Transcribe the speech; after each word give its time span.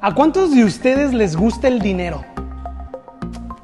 ¿A 0.00 0.14
cuántos 0.14 0.54
de 0.54 0.62
ustedes 0.62 1.12
les 1.12 1.34
gusta 1.34 1.66
el 1.66 1.80
dinero? 1.80 2.24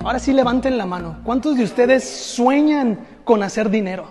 Ahora 0.02 0.18
sí 0.18 0.32
levanten 0.32 0.76
la 0.76 0.84
mano. 0.84 1.18
¿Cuántos 1.22 1.56
de 1.56 1.62
ustedes 1.62 2.02
sueñan 2.08 2.98
con 3.22 3.44
hacer 3.44 3.70
dinero? 3.70 4.08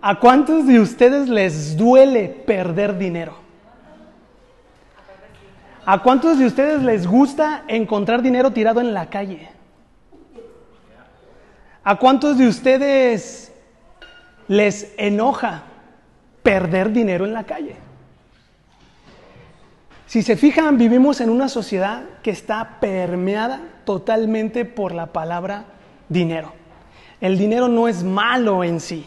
¿A 0.00 0.18
cuántos 0.18 0.66
de 0.66 0.80
ustedes 0.80 1.28
les 1.28 1.76
duele 1.76 2.28
perder 2.28 2.98
dinero? 2.98 3.36
¿A 5.86 6.02
cuántos 6.02 6.40
de 6.40 6.46
ustedes 6.46 6.82
les 6.82 7.06
gusta 7.06 7.62
encontrar 7.68 8.20
dinero 8.20 8.50
tirado 8.50 8.80
en 8.80 8.92
la 8.92 9.06
calle? 9.08 9.50
¿A 11.84 11.96
cuántos 11.96 12.38
de 12.38 12.48
ustedes 12.48 13.52
les 14.48 14.92
enoja 14.96 15.62
perder 16.42 16.90
dinero 16.90 17.24
en 17.24 17.34
la 17.34 17.44
calle? 17.44 17.76
Si 20.12 20.20
se 20.20 20.36
fijan, 20.36 20.76
vivimos 20.76 21.22
en 21.22 21.30
una 21.30 21.48
sociedad 21.48 22.02
que 22.22 22.32
está 22.32 22.80
permeada 22.80 23.62
totalmente 23.86 24.66
por 24.66 24.92
la 24.92 25.06
palabra 25.06 25.64
dinero. 26.10 26.52
El 27.22 27.38
dinero 27.38 27.66
no 27.66 27.88
es 27.88 28.04
malo 28.04 28.62
en 28.62 28.80
sí. 28.80 29.06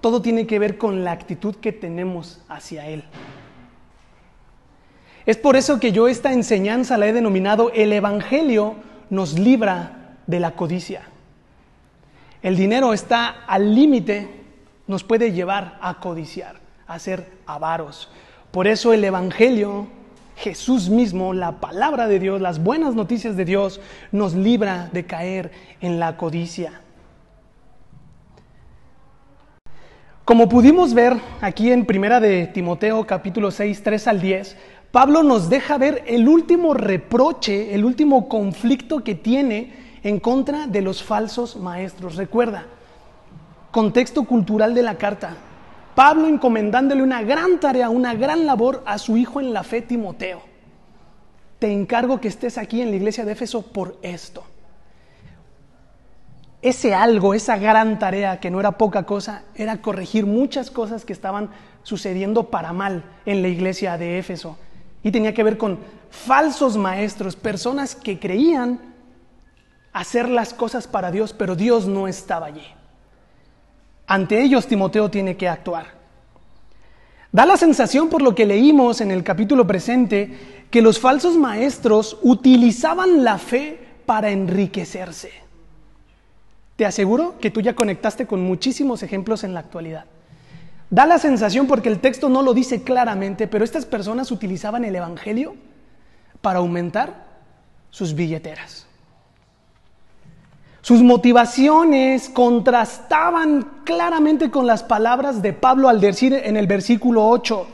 Todo 0.00 0.22
tiene 0.22 0.46
que 0.46 0.58
ver 0.58 0.78
con 0.78 1.04
la 1.04 1.12
actitud 1.12 1.54
que 1.56 1.70
tenemos 1.70 2.40
hacia 2.48 2.86
él. 2.86 3.04
Es 5.26 5.36
por 5.36 5.56
eso 5.56 5.78
que 5.78 5.92
yo 5.92 6.08
esta 6.08 6.32
enseñanza 6.32 6.96
la 6.96 7.08
he 7.08 7.12
denominado 7.12 7.70
el 7.74 7.92
Evangelio 7.92 8.76
nos 9.10 9.38
libra 9.38 10.16
de 10.26 10.40
la 10.40 10.52
codicia. 10.52 11.02
El 12.40 12.56
dinero 12.56 12.94
está 12.94 13.44
al 13.46 13.74
límite, 13.74 14.30
nos 14.86 15.04
puede 15.04 15.30
llevar 15.32 15.78
a 15.82 16.00
codiciar, 16.00 16.58
a 16.86 16.98
ser 16.98 17.30
avaros. 17.44 18.08
Por 18.52 18.66
eso 18.66 18.92
el 18.92 19.02
Evangelio, 19.02 19.86
Jesús 20.36 20.90
mismo, 20.90 21.32
la 21.32 21.52
palabra 21.58 22.06
de 22.06 22.18
Dios, 22.18 22.38
las 22.38 22.62
buenas 22.62 22.94
noticias 22.94 23.34
de 23.34 23.46
Dios, 23.46 23.80
nos 24.12 24.34
libra 24.34 24.90
de 24.92 25.06
caer 25.06 25.50
en 25.80 25.98
la 25.98 26.18
codicia. 26.18 26.82
Como 30.26 30.50
pudimos 30.50 30.92
ver 30.92 31.16
aquí 31.40 31.72
en 31.72 31.86
Primera 31.86 32.20
de 32.20 32.46
Timoteo 32.46 33.06
capítulo 33.06 33.50
6, 33.50 33.82
3 33.82 34.08
al 34.08 34.20
10, 34.20 34.56
Pablo 34.90 35.22
nos 35.22 35.48
deja 35.48 35.78
ver 35.78 36.04
el 36.06 36.28
último 36.28 36.74
reproche, 36.74 37.74
el 37.74 37.86
último 37.86 38.28
conflicto 38.28 39.02
que 39.02 39.14
tiene 39.14 39.72
en 40.02 40.20
contra 40.20 40.66
de 40.66 40.82
los 40.82 41.02
falsos 41.02 41.56
maestros. 41.56 42.16
Recuerda, 42.16 42.66
contexto 43.70 44.24
cultural 44.24 44.74
de 44.74 44.82
la 44.82 44.96
carta. 44.96 45.38
Pablo 45.94 46.26
encomendándole 46.26 47.02
una 47.02 47.22
gran 47.22 47.60
tarea, 47.60 47.90
una 47.90 48.14
gran 48.14 48.46
labor 48.46 48.82
a 48.86 48.98
su 48.98 49.16
hijo 49.16 49.40
en 49.40 49.52
la 49.52 49.62
fe, 49.62 49.82
Timoteo. 49.82 50.40
Te 51.58 51.70
encargo 51.70 52.20
que 52.20 52.28
estés 52.28 52.58
aquí 52.58 52.80
en 52.80 52.90
la 52.90 52.96
iglesia 52.96 53.24
de 53.24 53.32
Éfeso 53.32 53.62
por 53.62 53.98
esto. 54.02 54.42
Ese 56.62 56.94
algo, 56.94 57.34
esa 57.34 57.56
gran 57.56 57.98
tarea, 57.98 58.40
que 58.40 58.50
no 58.50 58.60
era 58.60 58.78
poca 58.78 59.04
cosa, 59.04 59.42
era 59.54 59.82
corregir 59.82 60.26
muchas 60.26 60.70
cosas 60.70 61.04
que 61.04 61.12
estaban 61.12 61.50
sucediendo 61.82 62.50
para 62.50 62.72
mal 62.72 63.04
en 63.26 63.42
la 63.42 63.48
iglesia 63.48 63.98
de 63.98 64.18
Éfeso. 64.18 64.56
Y 65.02 65.10
tenía 65.10 65.34
que 65.34 65.42
ver 65.42 65.58
con 65.58 65.78
falsos 66.10 66.76
maestros, 66.76 67.36
personas 67.36 67.94
que 67.94 68.18
creían 68.18 68.80
hacer 69.92 70.28
las 70.28 70.54
cosas 70.54 70.86
para 70.86 71.10
Dios, 71.10 71.32
pero 71.32 71.56
Dios 71.56 71.86
no 71.86 72.08
estaba 72.08 72.46
allí. 72.46 72.64
Ante 74.06 74.42
ellos 74.42 74.66
Timoteo 74.66 75.10
tiene 75.10 75.36
que 75.36 75.48
actuar. 75.48 75.86
Da 77.30 77.46
la 77.46 77.56
sensación 77.56 78.08
por 78.08 78.20
lo 78.20 78.34
que 78.34 78.44
leímos 78.44 79.00
en 79.00 79.10
el 79.10 79.24
capítulo 79.24 79.66
presente 79.66 80.66
que 80.70 80.82
los 80.82 81.00
falsos 81.00 81.36
maestros 81.36 82.18
utilizaban 82.22 83.24
la 83.24 83.38
fe 83.38 83.78
para 84.04 84.30
enriquecerse. 84.30 85.30
Te 86.76 86.84
aseguro 86.84 87.38
que 87.40 87.50
tú 87.50 87.60
ya 87.60 87.74
conectaste 87.74 88.26
con 88.26 88.42
muchísimos 88.42 89.02
ejemplos 89.02 89.44
en 89.44 89.54
la 89.54 89.60
actualidad. 89.60 90.04
Da 90.90 91.06
la 91.06 91.18
sensación 91.18 91.66
porque 91.66 91.88
el 91.88 92.00
texto 92.00 92.28
no 92.28 92.42
lo 92.42 92.52
dice 92.52 92.82
claramente, 92.82 93.48
pero 93.48 93.64
estas 93.64 93.86
personas 93.86 94.30
utilizaban 94.30 94.84
el 94.84 94.94
Evangelio 94.94 95.54
para 96.42 96.58
aumentar 96.58 97.24
sus 97.90 98.14
billeteras. 98.14 98.86
Sus 100.82 101.00
motivaciones 101.00 102.28
contrastaban 102.28 103.68
claramente 103.84 104.50
con 104.50 104.66
las 104.66 104.82
palabras 104.82 105.40
de 105.40 105.52
Pablo 105.52 105.88
al 105.88 106.00
decir 106.00 106.34
en 106.34 106.56
el 106.56 106.66
versículo 106.66 107.28
8. 107.28 107.66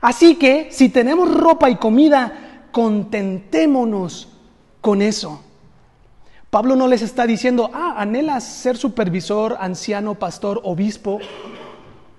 Así 0.00 0.34
que 0.34 0.68
si 0.72 0.88
tenemos 0.88 1.32
ropa 1.32 1.70
y 1.70 1.76
comida, 1.76 2.66
contentémonos 2.72 4.28
con 4.80 5.02
eso. 5.02 5.40
Pablo 6.50 6.74
no 6.74 6.88
les 6.88 7.02
está 7.02 7.28
diciendo, 7.28 7.70
ah, 7.72 7.94
anhelas 7.96 8.42
ser 8.42 8.76
supervisor, 8.76 9.56
anciano, 9.60 10.16
pastor, 10.16 10.60
obispo. 10.64 11.20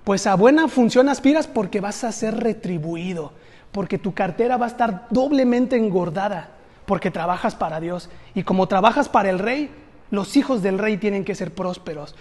Pues 0.05 0.25
a 0.25 0.35
buena 0.35 0.69
función 0.69 1.09
aspiras 1.09 1.47
porque 1.47 1.81
vas 1.81 2.05
a 2.05 2.13
ser 2.13 2.37
retribuido, 2.37 3.33
porque 3.73 3.97
tu 3.97 4.13
cartera 4.13 4.55
va 4.55 4.67
a 4.67 4.69
estar 4.69 5.07
doblemente 5.09 5.75
engordada, 5.75 6.51
porque 6.85 7.11
trabajas 7.11 7.55
para 7.55 7.81
Dios. 7.81 8.09
Y 8.35 8.43
como 8.43 8.67
trabajas 8.67 9.09
para 9.09 9.29
el 9.29 9.39
rey, 9.39 9.69
los 10.11 10.35
hijos 10.37 10.61
del 10.61 10.77
rey 10.77 10.97
tienen 10.97 11.23
que 11.23 11.35
ser 11.35 11.53
prósperos. 11.53 12.15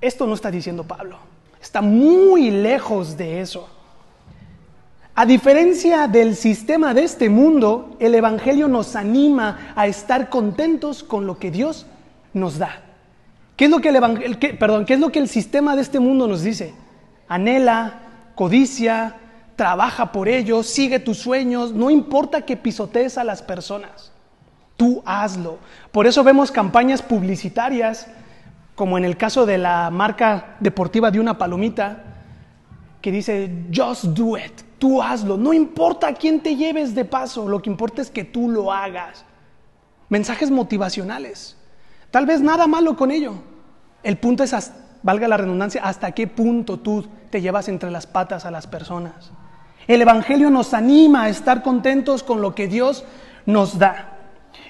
Esto 0.00 0.26
no 0.26 0.34
está 0.34 0.50
diciendo 0.50 0.84
Pablo. 0.84 1.18
Está 1.60 1.80
muy 1.80 2.50
lejos 2.50 3.16
de 3.16 3.40
eso. 3.40 3.68
A 5.14 5.24
diferencia 5.26 6.08
del 6.08 6.34
sistema 6.34 6.92
de 6.92 7.04
este 7.04 7.30
mundo, 7.30 7.96
el 8.00 8.14
Evangelio 8.14 8.66
nos 8.68 8.96
anima 8.96 9.72
a 9.76 9.86
estar 9.86 10.28
contentos 10.28 11.04
con 11.04 11.26
lo 11.26 11.38
que 11.38 11.50
Dios 11.50 11.86
nos 12.32 12.58
da. 12.58 12.82
¿Qué 13.56 13.66
es 13.66 13.70
lo 13.70 13.80
que 13.80 13.90
el, 13.90 14.38
perdón, 14.58 14.84
¿qué 14.84 14.94
es 14.94 15.00
lo 15.00 15.12
que 15.12 15.20
el 15.20 15.28
sistema 15.28 15.76
de 15.76 15.82
este 15.82 16.00
mundo 16.00 16.26
nos 16.26 16.42
dice? 16.42 16.74
Anhela, 17.28 18.00
codicia, 18.34 19.16
trabaja 19.54 20.10
por 20.10 20.28
ello, 20.28 20.64
sigue 20.64 20.98
tus 20.98 21.18
sueños, 21.18 21.72
no 21.72 21.90
importa 21.90 22.42
que 22.42 22.56
pisotees 22.56 23.16
a 23.16 23.24
las 23.24 23.40
personas. 23.40 24.13
Tú 24.76 25.02
hazlo. 25.06 25.58
Por 25.92 26.06
eso 26.06 26.24
vemos 26.24 26.50
campañas 26.50 27.02
publicitarias, 27.02 28.06
como 28.74 28.98
en 28.98 29.04
el 29.04 29.16
caso 29.16 29.46
de 29.46 29.58
la 29.58 29.90
marca 29.90 30.56
deportiva 30.60 31.10
de 31.10 31.20
una 31.20 31.38
palomita, 31.38 32.02
que 33.00 33.12
dice, 33.12 33.66
just 33.74 34.04
do 34.04 34.36
it, 34.36 34.62
tú 34.78 35.02
hazlo. 35.02 35.36
No 35.36 35.52
importa 35.52 36.08
a 36.08 36.14
quién 36.14 36.40
te 36.40 36.56
lleves 36.56 36.94
de 36.94 37.04
paso, 37.04 37.48
lo 37.48 37.60
que 37.60 37.70
importa 37.70 38.02
es 38.02 38.10
que 38.10 38.24
tú 38.24 38.48
lo 38.48 38.72
hagas. 38.72 39.24
Mensajes 40.08 40.50
motivacionales. 40.50 41.56
Tal 42.10 42.26
vez 42.26 42.40
nada 42.40 42.66
malo 42.66 42.96
con 42.96 43.10
ello. 43.10 43.34
El 44.02 44.16
punto 44.16 44.42
es, 44.42 44.72
valga 45.02 45.28
la 45.28 45.36
redundancia, 45.36 45.82
hasta 45.84 46.12
qué 46.12 46.26
punto 46.26 46.78
tú 46.78 47.06
te 47.30 47.40
llevas 47.40 47.68
entre 47.68 47.90
las 47.90 48.06
patas 48.06 48.44
a 48.46 48.50
las 48.50 48.66
personas. 48.66 49.32
El 49.86 50.00
Evangelio 50.00 50.50
nos 50.50 50.72
anima 50.72 51.24
a 51.24 51.28
estar 51.28 51.62
contentos 51.62 52.22
con 52.22 52.40
lo 52.40 52.54
que 52.54 52.68
Dios 52.68 53.04
nos 53.44 53.78
da. 53.78 54.13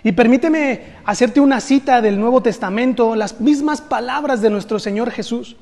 Y 0.02 0.12
permíteme 0.12 0.82
hacerte 1.04 1.40
una 1.40 1.60
cita 1.60 2.00
del 2.02 2.20
Nuevo 2.20 2.42
Testamento, 2.42 3.14
las 3.14 3.40
mismas 3.40 3.80
palabras 3.80 4.42
de 4.42 4.50
nuestro 4.50 4.78
Señor 4.78 5.10
Jesús. 5.10 5.56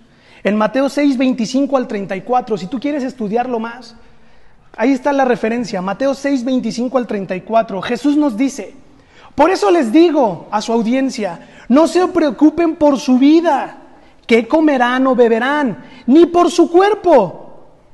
En 0.44 0.56
Mateo 0.56 0.88
6, 0.88 1.16
25 1.16 1.76
al 1.76 1.86
34, 1.86 2.58
si 2.58 2.66
tú 2.66 2.80
quieres 2.80 3.04
estudiarlo 3.04 3.60
más, 3.60 3.94
ahí 4.76 4.90
está 4.90 5.12
la 5.12 5.24
referencia, 5.24 5.80
Mateo 5.80 6.14
6, 6.14 6.44
25 6.44 6.98
al 6.98 7.06
34. 7.06 7.80
Jesús 7.82 8.16
nos 8.16 8.36
dice, 8.36 8.74
por 9.34 9.50
eso 9.50 9.70
les 9.70 9.92
digo 9.92 10.48
a 10.50 10.60
su 10.60 10.72
audiencia, 10.72 11.48
no 11.68 11.86
se 11.86 12.06
preocupen 12.08 12.74
por 12.74 12.98
su 12.98 13.18
vida, 13.18 13.78
qué 14.26 14.48
comerán 14.48 15.06
o 15.06 15.14
beberán, 15.14 15.84
ni 16.06 16.26
por 16.26 16.50
su 16.50 16.70
cuerpo, 16.70 17.42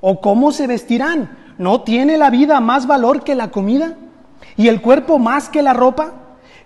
o 0.01 0.21
cómo 0.21 0.51
se 0.53 0.67
vestirán. 0.67 1.37
¿No 1.59 1.83
tiene 1.83 2.17
la 2.17 2.31
vida 2.31 2.61
más 2.61 2.87
valor 2.87 3.25
que 3.25 3.35
la 3.35 3.51
comida? 3.51 3.97
¿Y 4.59 4.67
el 4.67 4.83
cuerpo 4.83 5.21
más 5.21 5.49
que 5.49 5.63
la 5.63 5.73
ropa? 5.73 6.13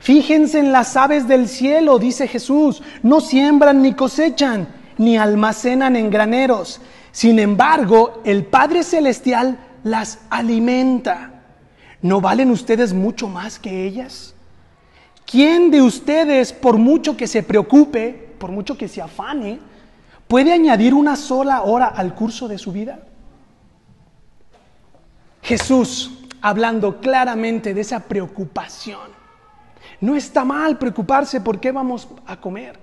Fíjense 0.01 0.59
en 0.59 0.73
las 0.73 0.97
aves 0.97 1.29
del 1.29 1.47
cielo, 1.47 1.99
dice 1.99 2.27
Jesús, 2.27 2.83
no 3.03 3.21
siembran 3.21 3.83
ni 3.83 3.93
cosechan, 3.93 4.67
ni 4.97 5.19
almacenan 5.19 5.95
en 5.95 6.11
graneros. 6.11 6.81
Sin 7.13 7.39
embargo, 7.39 8.23
el 8.25 8.47
Padre 8.47 8.83
Celestial 8.83 9.59
las 9.85 10.21
alimenta. 10.31 11.43
¿No 12.01 12.23
valen 12.23 12.51
ustedes 12.51 12.95
mucho 12.95 13.29
más 13.29 13.59
que 13.59 13.87
ellas? 13.87 14.35
¿Quién 15.27 15.71
de 15.71 15.83
ustedes, 15.83 16.55
por 16.55 16.79
mucho 16.79 17.15
que 17.15 17.27
se 17.27 17.43
preocupe, 17.43 18.35
por 18.39 18.51
mucho 18.51 18.79
que 18.79 18.89
se 18.89 19.03
afane, 19.03 19.61
puede 20.27 20.51
añadir 20.51 20.95
una 20.95 21.15
sola 21.15 21.61
hora 21.63 21.89
al 21.89 22.15
curso 22.15 22.49
de 22.49 22.57
su 22.57 22.73
vida? 22.73 23.01
Jesús, 25.43 26.22
hablando 26.43 27.01
claramente 27.01 27.73
de 27.73 27.81
esa 27.81 28.01
preocupación, 28.01 29.11
no 30.01 30.17
está 30.17 30.45
mal 30.45 30.79
preocuparse 30.79 31.41
por 31.41 31.61
qué 31.61 31.73
vamos 31.73 32.09
a 32.27 32.41
comer. 32.41 32.79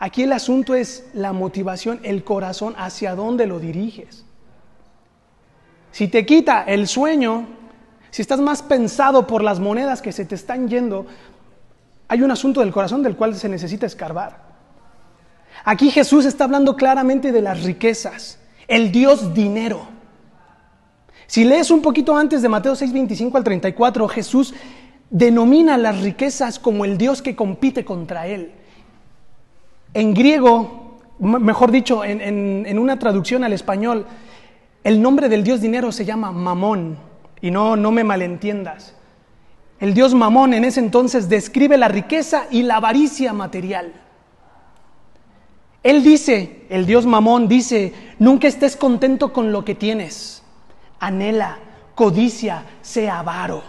Aquí 0.00 0.24
el 0.24 0.32
asunto 0.32 0.74
es 0.74 1.08
la 1.14 1.32
motivación, 1.32 2.00
el 2.02 2.22
corazón, 2.24 2.74
hacia 2.76 3.14
dónde 3.14 3.46
lo 3.46 3.58
diriges. 3.58 4.24
Si 5.90 6.08
te 6.08 6.26
quita 6.26 6.62
el 6.62 6.86
sueño, 6.86 7.46
si 8.10 8.22
estás 8.22 8.40
más 8.40 8.62
pensado 8.62 9.26
por 9.26 9.42
las 9.42 9.58
monedas 9.58 10.02
que 10.02 10.12
se 10.12 10.24
te 10.24 10.34
están 10.34 10.68
yendo, 10.68 11.06
hay 12.08 12.22
un 12.22 12.30
asunto 12.30 12.60
del 12.60 12.72
corazón 12.72 13.02
del 13.02 13.16
cual 13.16 13.34
se 13.34 13.48
necesita 13.48 13.86
escarbar. 13.86 14.48
Aquí 15.64 15.90
Jesús 15.90 16.24
está 16.24 16.44
hablando 16.44 16.76
claramente 16.76 17.32
de 17.32 17.42
las 17.42 17.62
riquezas, 17.62 18.38
el 18.68 18.92
Dios 18.92 19.34
dinero. 19.34 19.97
Si 21.28 21.44
lees 21.44 21.70
un 21.70 21.82
poquito 21.82 22.16
antes 22.16 22.40
de 22.40 22.48
Mateo 22.48 22.74
6, 22.74 22.90
25 22.90 23.36
al 23.36 23.44
34, 23.44 24.08
Jesús 24.08 24.54
denomina 25.10 25.76
las 25.76 26.00
riquezas 26.00 26.58
como 26.58 26.86
el 26.86 26.96
Dios 26.96 27.20
que 27.20 27.36
compite 27.36 27.84
contra 27.84 28.26
él. 28.26 28.52
En 29.92 30.14
griego, 30.14 30.98
mejor 31.18 31.70
dicho, 31.70 32.02
en, 32.02 32.20
en 32.66 32.78
una 32.78 32.98
traducción 32.98 33.44
al 33.44 33.52
español, 33.52 34.06
el 34.84 35.02
nombre 35.02 35.28
del 35.28 35.44
Dios 35.44 35.60
dinero 35.60 35.92
se 35.92 36.06
llama 36.06 36.32
Mamón. 36.32 36.96
Y 37.42 37.50
no, 37.50 37.76
no 37.76 37.92
me 37.92 38.04
malentiendas. 38.04 38.94
El 39.80 39.92
Dios 39.92 40.14
Mamón 40.14 40.54
en 40.54 40.64
ese 40.64 40.80
entonces 40.80 41.28
describe 41.28 41.76
la 41.76 41.88
riqueza 41.88 42.46
y 42.50 42.62
la 42.62 42.76
avaricia 42.76 43.34
material. 43.34 43.92
Él 45.82 46.02
dice, 46.02 46.62
el 46.70 46.86
Dios 46.86 47.04
Mamón 47.04 47.48
dice, 47.48 47.92
nunca 48.18 48.48
estés 48.48 48.76
contento 48.76 49.32
con 49.32 49.52
lo 49.52 49.64
que 49.64 49.74
tienes. 49.74 50.37
Anhela, 51.00 51.58
codicia, 51.94 52.64
sea 52.82 53.20
avaro. 53.20 53.62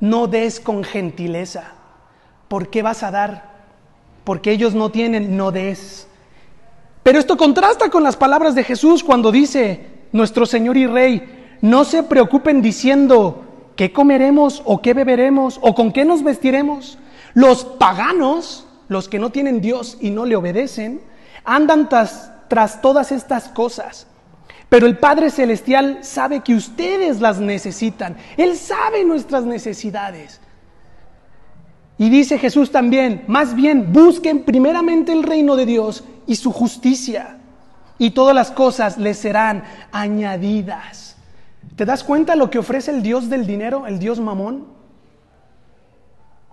No 0.00 0.26
des 0.26 0.60
con 0.60 0.84
gentileza. 0.84 1.72
¿Por 2.48 2.68
qué 2.68 2.82
vas 2.82 3.02
a 3.02 3.10
dar? 3.10 3.56
Porque 4.24 4.50
ellos 4.50 4.74
no 4.74 4.90
tienen, 4.90 5.36
no 5.36 5.52
des. 5.52 6.06
Pero 7.02 7.18
esto 7.18 7.36
contrasta 7.36 7.88
con 7.90 8.02
las 8.02 8.16
palabras 8.16 8.54
de 8.54 8.64
Jesús 8.64 9.04
cuando 9.04 9.30
dice, 9.30 9.86
nuestro 10.12 10.44
Señor 10.44 10.76
y 10.76 10.86
Rey, 10.86 11.56
no 11.60 11.84
se 11.84 12.02
preocupen 12.02 12.62
diciendo, 12.62 13.44
¿qué 13.76 13.92
comeremos 13.92 14.62
o 14.64 14.82
qué 14.82 14.92
beberemos 14.92 15.58
o 15.62 15.74
con 15.74 15.92
qué 15.92 16.04
nos 16.04 16.22
vestiremos? 16.22 16.98
Los 17.34 17.64
paganos, 17.64 18.66
los 18.88 19.08
que 19.08 19.18
no 19.18 19.30
tienen 19.30 19.60
Dios 19.60 19.98
y 20.00 20.10
no 20.10 20.24
le 20.24 20.36
obedecen, 20.36 21.00
andan 21.44 21.88
tras, 21.88 22.32
tras 22.48 22.80
todas 22.80 23.12
estas 23.12 23.48
cosas. 23.48 24.06
Pero 24.68 24.86
el 24.86 24.98
Padre 24.98 25.30
Celestial 25.30 25.98
sabe 26.02 26.40
que 26.40 26.54
ustedes 26.54 27.20
las 27.20 27.38
necesitan. 27.38 28.16
Él 28.36 28.56
sabe 28.56 29.04
nuestras 29.04 29.44
necesidades. 29.44 30.40
Y 31.98 32.10
dice 32.10 32.38
Jesús 32.38 32.70
también, 32.70 33.24
más 33.26 33.54
bien 33.54 33.92
busquen 33.92 34.44
primeramente 34.44 35.12
el 35.12 35.22
reino 35.22 35.56
de 35.56 35.66
Dios 35.66 36.04
y 36.26 36.36
su 36.36 36.52
justicia, 36.52 37.38
y 37.98 38.10
todas 38.10 38.34
las 38.34 38.50
cosas 38.50 38.98
les 38.98 39.18
serán 39.18 39.64
añadidas. 39.92 41.16
¿Te 41.76 41.86
das 41.86 42.04
cuenta 42.04 42.36
lo 42.36 42.50
que 42.50 42.58
ofrece 42.58 42.90
el 42.90 43.02
Dios 43.02 43.30
del 43.30 43.46
dinero, 43.46 43.86
el 43.86 43.98
Dios 43.98 44.20
mamón? 44.20 44.66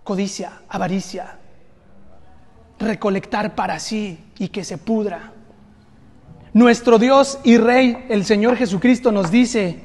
Codicia, 0.04 0.62
avaricia, 0.70 1.38
recolectar 2.80 3.56
para 3.56 3.80
sí 3.80 4.20
y 4.38 4.50
que 4.50 4.64
se 4.64 4.78
pudra. 4.78 5.34
Nuestro 6.54 7.00
Dios 7.00 7.40
y 7.44 7.58
Rey, 7.58 8.06
el 8.10 8.26
Señor 8.26 8.56
Jesucristo, 8.58 9.12
nos 9.12 9.32
dice, 9.32 9.80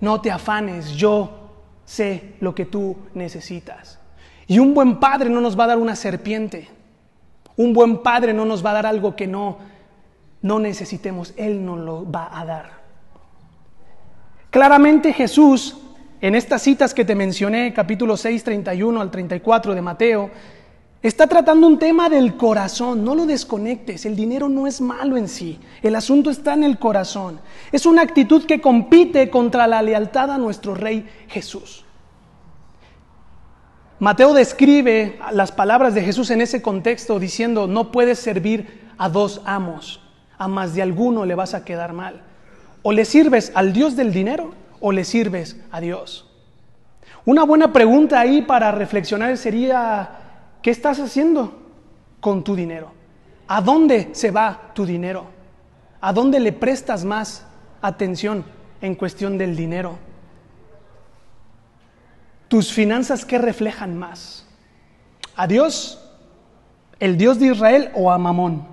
no 0.00 0.20
te 0.20 0.30
afanes, 0.30 0.90
yo 0.90 1.50
sé 1.86 2.34
lo 2.40 2.54
que 2.54 2.66
tú 2.66 2.96
necesitas. 3.14 3.98
Y 4.46 4.58
un 4.58 4.74
buen 4.74 5.00
padre 5.00 5.30
no 5.30 5.40
nos 5.40 5.58
va 5.58 5.64
a 5.64 5.68
dar 5.68 5.78
una 5.78 5.96
serpiente. 5.96 6.68
Un 7.56 7.72
buen 7.72 8.02
padre 8.02 8.34
no 8.34 8.44
nos 8.44 8.64
va 8.64 8.70
a 8.70 8.74
dar 8.74 8.86
algo 8.86 9.16
que 9.16 9.26
no, 9.26 9.58
no 10.42 10.58
necesitemos. 10.58 11.32
Él 11.36 11.64
nos 11.64 11.78
lo 11.78 12.10
va 12.10 12.38
a 12.38 12.44
dar. 12.44 12.70
Claramente 14.50 15.12
Jesús, 15.14 15.78
en 16.20 16.34
estas 16.34 16.62
citas 16.62 16.92
que 16.92 17.06
te 17.06 17.14
mencioné, 17.14 17.72
capítulo 17.72 18.16
6, 18.16 18.44
31 18.44 19.00
al 19.00 19.10
34 19.10 19.74
de 19.74 19.80
Mateo, 19.82 20.30
Está 21.04 21.26
tratando 21.26 21.66
un 21.66 21.78
tema 21.78 22.08
del 22.08 22.34
corazón, 22.34 23.04
no 23.04 23.14
lo 23.14 23.26
desconectes, 23.26 24.06
el 24.06 24.16
dinero 24.16 24.48
no 24.48 24.66
es 24.66 24.80
malo 24.80 25.18
en 25.18 25.28
sí, 25.28 25.60
el 25.82 25.96
asunto 25.96 26.30
está 26.30 26.54
en 26.54 26.64
el 26.64 26.78
corazón. 26.78 27.40
Es 27.72 27.84
una 27.84 28.00
actitud 28.00 28.46
que 28.46 28.62
compite 28.62 29.28
contra 29.28 29.66
la 29.66 29.82
lealtad 29.82 30.30
a 30.30 30.38
nuestro 30.38 30.74
Rey 30.74 31.06
Jesús. 31.28 31.84
Mateo 33.98 34.32
describe 34.32 35.18
las 35.30 35.52
palabras 35.52 35.94
de 35.94 36.00
Jesús 36.00 36.30
en 36.30 36.40
ese 36.40 36.62
contexto 36.62 37.18
diciendo, 37.18 37.66
no 37.66 37.92
puedes 37.92 38.18
servir 38.18 38.88
a 38.96 39.10
dos 39.10 39.42
amos, 39.44 40.00
a 40.38 40.48
más 40.48 40.74
de 40.74 40.80
alguno 40.80 41.26
le 41.26 41.34
vas 41.34 41.52
a 41.52 41.66
quedar 41.66 41.92
mal. 41.92 42.22
O 42.82 42.92
le 42.92 43.04
sirves 43.04 43.52
al 43.54 43.74
Dios 43.74 43.94
del 43.94 44.10
dinero 44.10 44.54
o 44.80 44.90
le 44.90 45.04
sirves 45.04 45.60
a 45.70 45.82
Dios. 45.82 46.30
Una 47.26 47.44
buena 47.44 47.74
pregunta 47.74 48.20
ahí 48.20 48.40
para 48.40 48.72
reflexionar 48.72 49.36
sería, 49.36 50.23
¿Qué 50.64 50.70
estás 50.70 50.98
haciendo 50.98 51.52
con 52.20 52.42
tu 52.42 52.56
dinero? 52.56 52.90
¿A 53.48 53.60
dónde 53.60 54.08
se 54.14 54.30
va 54.30 54.72
tu 54.72 54.86
dinero? 54.86 55.26
¿A 56.00 56.10
dónde 56.10 56.40
le 56.40 56.52
prestas 56.52 57.04
más 57.04 57.46
atención 57.82 58.46
en 58.80 58.94
cuestión 58.94 59.36
del 59.36 59.56
dinero? 59.56 59.98
¿Tus 62.48 62.72
finanzas 62.72 63.26
qué 63.26 63.36
reflejan 63.36 63.98
más? 63.98 64.46
¿A 65.36 65.46
Dios, 65.46 66.02
el 66.98 67.18
Dios 67.18 67.38
de 67.38 67.48
Israel 67.48 67.90
o 67.94 68.10
a 68.10 68.16
Mamón? 68.16 68.66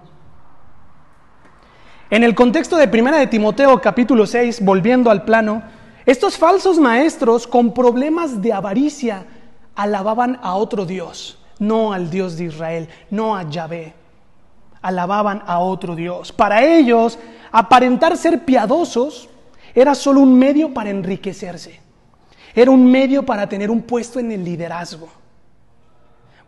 En 2.09 2.23
el 2.23 2.35
contexto 2.35 2.77
de 2.77 2.87
Primera 2.87 3.17
de 3.17 3.27
Timoteo 3.27 3.81
capítulo 3.81 4.25
6, 4.25 4.63
volviendo 4.63 5.11
al 5.11 5.25
plano, 5.25 5.61
estos 6.05 6.37
falsos 6.37 6.79
maestros 6.79 7.45
con 7.45 7.73
problemas 7.73 8.41
de 8.41 8.53
avaricia 8.53 9.25
alababan 9.75 10.39
a 10.41 10.55
otro 10.55 10.85
Dios 10.85 11.37
no 11.61 11.93
al 11.93 12.09
Dios 12.09 12.37
de 12.37 12.45
Israel, 12.45 12.89
no 13.11 13.35
a 13.35 13.47
Yahvé. 13.47 13.93
Alababan 14.81 15.43
a 15.45 15.59
otro 15.59 15.95
Dios. 15.95 16.31
Para 16.31 16.65
ellos, 16.65 17.19
aparentar 17.51 18.17
ser 18.17 18.43
piadosos 18.45 19.29
era 19.75 19.93
solo 19.93 20.21
un 20.21 20.37
medio 20.39 20.73
para 20.73 20.89
enriquecerse. 20.89 21.79
Era 22.55 22.71
un 22.71 22.91
medio 22.91 23.23
para 23.23 23.47
tener 23.47 23.69
un 23.69 23.83
puesto 23.83 24.19
en 24.19 24.31
el 24.31 24.43
liderazgo. 24.43 25.07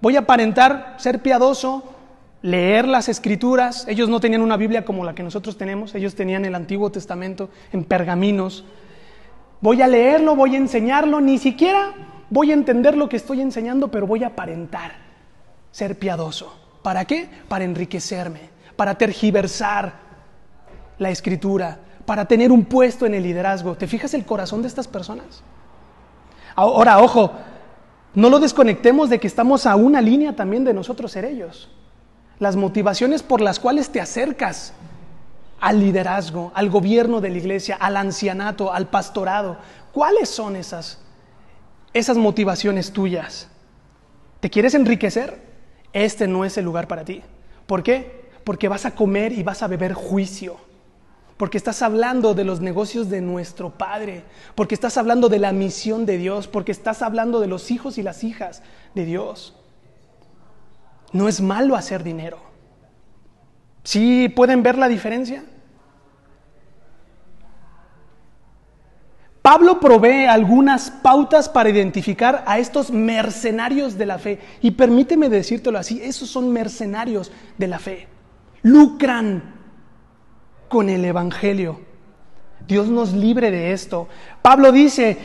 Voy 0.02 0.16
a 0.16 0.22
aparentar 0.22 0.96
ser 0.98 1.22
piadoso, 1.22 1.84
leer 2.42 2.88
las 2.88 3.08
escrituras. 3.08 3.88
Ellos 3.88 4.10
no 4.10 4.20
tenían 4.20 4.42
una 4.42 4.58
Biblia 4.58 4.84
como 4.84 5.06
la 5.06 5.14
que 5.14 5.22
nosotros 5.22 5.58
tenemos, 5.58 5.94
ellos 5.94 6.16
tenían 6.16 6.44
el 6.44 6.56
Antiguo 6.56 6.92
Testamento 6.92 7.52
en 7.72 7.84
pergaminos. 7.84 8.66
Voy 9.62 9.84
a 9.84 9.88
leerlo, 9.88 10.36
voy 10.36 10.56
a 10.56 10.58
enseñarlo, 10.58 11.22
ni 11.22 11.38
siquiera 11.38 11.94
voy 12.32 12.50
a 12.50 12.56
entender 12.56 12.98
lo 12.98 13.08
que 13.08 13.18
estoy 13.18 13.42
enseñando, 13.42 13.92
pero 13.92 14.08
voy 14.08 14.24
a 14.24 14.28
aparentar 14.28 15.03
ser 15.74 15.98
piadoso. 15.98 16.56
¿Para 16.84 17.04
qué? 17.06 17.28
Para 17.50 17.66
enriquecerme, 17.66 18.52
para 18.76 18.96
tergiversar 18.96 19.94
la 21.00 21.10
escritura, 21.10 21.80
para 22.06 22.26
tener 22.26 22.52
un 22.52 22.64
puesto 22.64 23.08
en 23.08 23.16
el 23.16 23.24
liderazgo. 23.24 23.76
¿Te 23.76 23.88
fijas 23.88 24.14
el 24.14 24.24
corazón 24.24 24.62
de 24.62 24.68
estas 24.68 24.88
personas? 24.88 25.42
Ahora, 26.56 27.00
ojo, 27.00 27.32
no 28.14 28.30
lo 28.30 28.40
desconectemos 28.40 29.10
de 29.10 29.20
que 29.20 29.26
estamos 29.26 29.66
a 29.66 29.76
una 29.76 30.00
línea 30.00 30.36
también 30.36 30.64
de 30.64 30.76
nosotros 30.76 31.12
ser 31.12 31.26
ellos. 31.26 31.72
Las 32.38 32.56
motivaciones 32.56 33.24
por 33.24 33.42
las 33.42 33.60
cuales 33.60 33.90
te 33.90 34.00
acercas 34.00 34.74
al 35.60 35.80
liderazgo, 35.80 36.52
al 36.54 36.70
gobierno 36.70 37.20
de 37.20 37.32
la 37.32 37.38
iglesia, 37.38 37.78
al 37.80 37.98
ancianato, 37.98 38.72
al 38.72 38.90
pastorado. 38.90 39.58
¿Cuáles 39.92 40.30
son 40.30 40.56
esas, 40.56 41.00
esas 41.94 42.18
motivaciones 42.18 42.94
tuyas? 42.94 43.48
¿Te 44.40 44.52
quieres 44.52 44.76
enriquecer? 44.76 45.53
Este 45.94 46.28
no 46.28 46.44
es 46.44 46.58
el 46.58 46.66
lugar 46.66 46.88
para 46.88 47.06
ti. 47.06 47.22
¿Por 47.68 47.84
qué? 47.84 48.30
Porque 48.44 48.68
vas 48.68 48.86
a 48.86 48.96
comer 48.96 49.32
y 49.32 49.44
vas 49.44 49.64
a 49.64 49.68
beber 49.68 49.94
juicio. 49.94 50.58
Porque 51.38 51.58
estás 51.58 51.82
hablando 51.82 52.34
de 52.34 52.44
los 52.44 52.62
negocios 52.62 53.10
de 53.10 53.22
nuestro 53.22 53.72
Padre. 53.72 54.24
Porque 54.56 54.76
estás 54.76 54.98
hablando 54.98 55.30
de 55.30 55.40
la 55.40 55.52
misión 55.52 56.06
de 56.06 56.18
Dios. 56.18 56.48
Porque 56.48 56.72
estás 56.72 57.02
hablando 57.02 57.40
de 57.40 57.48
los 57.48 57.72
hijos 57.72 57.98
y 57.98 58.04
las 58.04 58.24
hijas 58.24 58.64
de 58.96 59.06
Dios. 59.06 59.56
No 61.12 61.28
es 61.28 61.42
malo 61.42 61.76
hacer 61.76 62.04
dinero. 62.04 62.40
¿Sí 63.84 64.30
pueden 64.30 64.64
ver 64.64 64.78
la 64.78 64.88
diferencia? 64.88 65.44
Pablo 69.44 69.82
provee 69.82 70.26
algunas 70.26 70.90
pautas 70.90 71.50
para 71.50 71.70
identificar 71.70 72.46
a 72.48 72.60
estos 72.60 72.92
mercenarios 72.92 73.98
de 73.98 74.06
la 74.06 74.18
fe. 74.18 74.40
Y 74.62 74.72
permíteme 74.72 75.28
decírtelo 75.28 75.78
así, 75.78 76.00
esos 76.02 76.30
son 76.30 76.54
mercenarios 76.54 77.30
de 77.58 77.68
la 77.68 77.78
fe. 77.78 78.08
Lucran 78.62 79.44
con 80.70 80.90
el 80.90 81.04
Evangelio. 81.04 81.82
Dios 82.66 82.88
nos 82.88 83.12
libre 83.12 83.52
de 83.52 83.74
esto. 83.74 84.08
Pablo 84.42 84.72
dice 84.72 85.18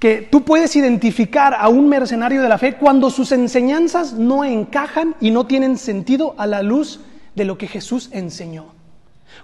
que 0.00 0.22
tú 0.22 0.42
puedes 0.42 0.74
identificar 0.74 1.54
a 1.54 1.68
un 1.68 1.88
mercenario 1.88 2.42
de 2.42 2.48
la 2.48 2.58
fe 2.58 2.74
cuando 2.74 3.08
sus 3.08 3.30
enseñanzas 3.30 4.14
no 4.14 4.44
encajan 4.44 5.14
y 5.20 5.30
no 5.30 5.46
tienen 5.46 5.78
sentido 5.78 6.34
a 6.38 6.46
la 6.48 6.64
luz 6.64 6.98
de 7.36 7.44
lo 7.44 7.56
que 7.56 7.68
Jesús 7.68 8.08
enseñó. 8.10 8.66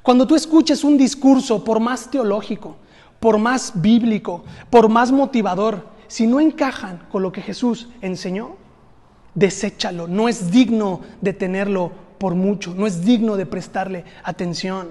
Cuando 0.02 0.26
tú 0.26 0.34
escuches 0.34 0.82
un 0.82 0.98
discurso, 0.98 1.62
por 1.62 1.78
más 1.78 2.10
teológico, 2.10 2.78
por 3.24 3.38
más 3.38 3.80
bíblico, 3.80 4.44
por 4.68 4.90
más 4.90 5.10
motivador, 5.10 5.86
si 6.08 6.26
no 6.26 6.40
encajan 6.40 7.06
con 7.10 7.22
lo 7.22 7.32
que 7.32 7.40
Jesús 7.40 7.88
enseñó, 8.02 8.56
deséchalo. 9.34 10.06
No 10.06 10.28
es 10.28 10.50
digno 10.50 11.00
de 11.22 11.32
tenerlo 11.32 11.90
por 12.18 12.34
mucho, 12.34 12.74
no 12.74 12.86
es 12.86 13.02
digno 13.02 13.38
de 13.38 13.46
prestarle 13.46 14.04
atención. 14.24 14.88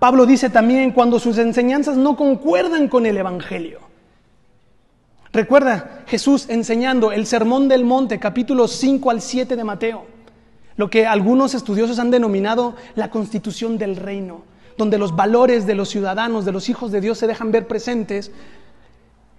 Pablo 0.00 0.26
dice 0.26 0.50
también 0.50 0.90
cuando 0.90 1.20
sus 1.20 1.38
enseñanzas 1.38 1.96
no 1.96 2.16
concuerdan 2.16 2.88
con 2.88 3.06
el 3.06 3.16
Evangelio. 3.16 3.78
Recuerda 5.32 6.02
Jesús 6.08 6.46
enseñando 6.48 7.12
el 7.12 7.26
Sermón 7.26 7.68
del 7.68 7.84
Monte, 7.84 8.18
capítulos 8.18 8.72
5 8.72 9.08
al 9.12 9.22
7 9.22 9.54
de 9.54 9.62
Mateo, 9.62 10.04
lo 10.74 10.90
que 10.90 11.06
algunos 11.06 11.54
estudiosos 11.54 12.00
han 12.00 12.10
denominado 12.10 12.74
la 12.96 13.08
constitución 13.08 13.78
del 13.78 13.94
reino, 13.94 14.42
donde 14.76 14.98
los 14.98 15.14
valores 15.14 15.66
de 15.66 15.74
los 15.74 15.88
ciudadanos, 15.88 16.44
de 16.44 16.52
los 16.52 16.68
hijos 16.68 16.92
de 16.92 17.00
Dios 17.00 17.18
se 17.18 17.26
dejan 17.26 17.52
ver 17.52 17.66
presentes. 17.66 18.30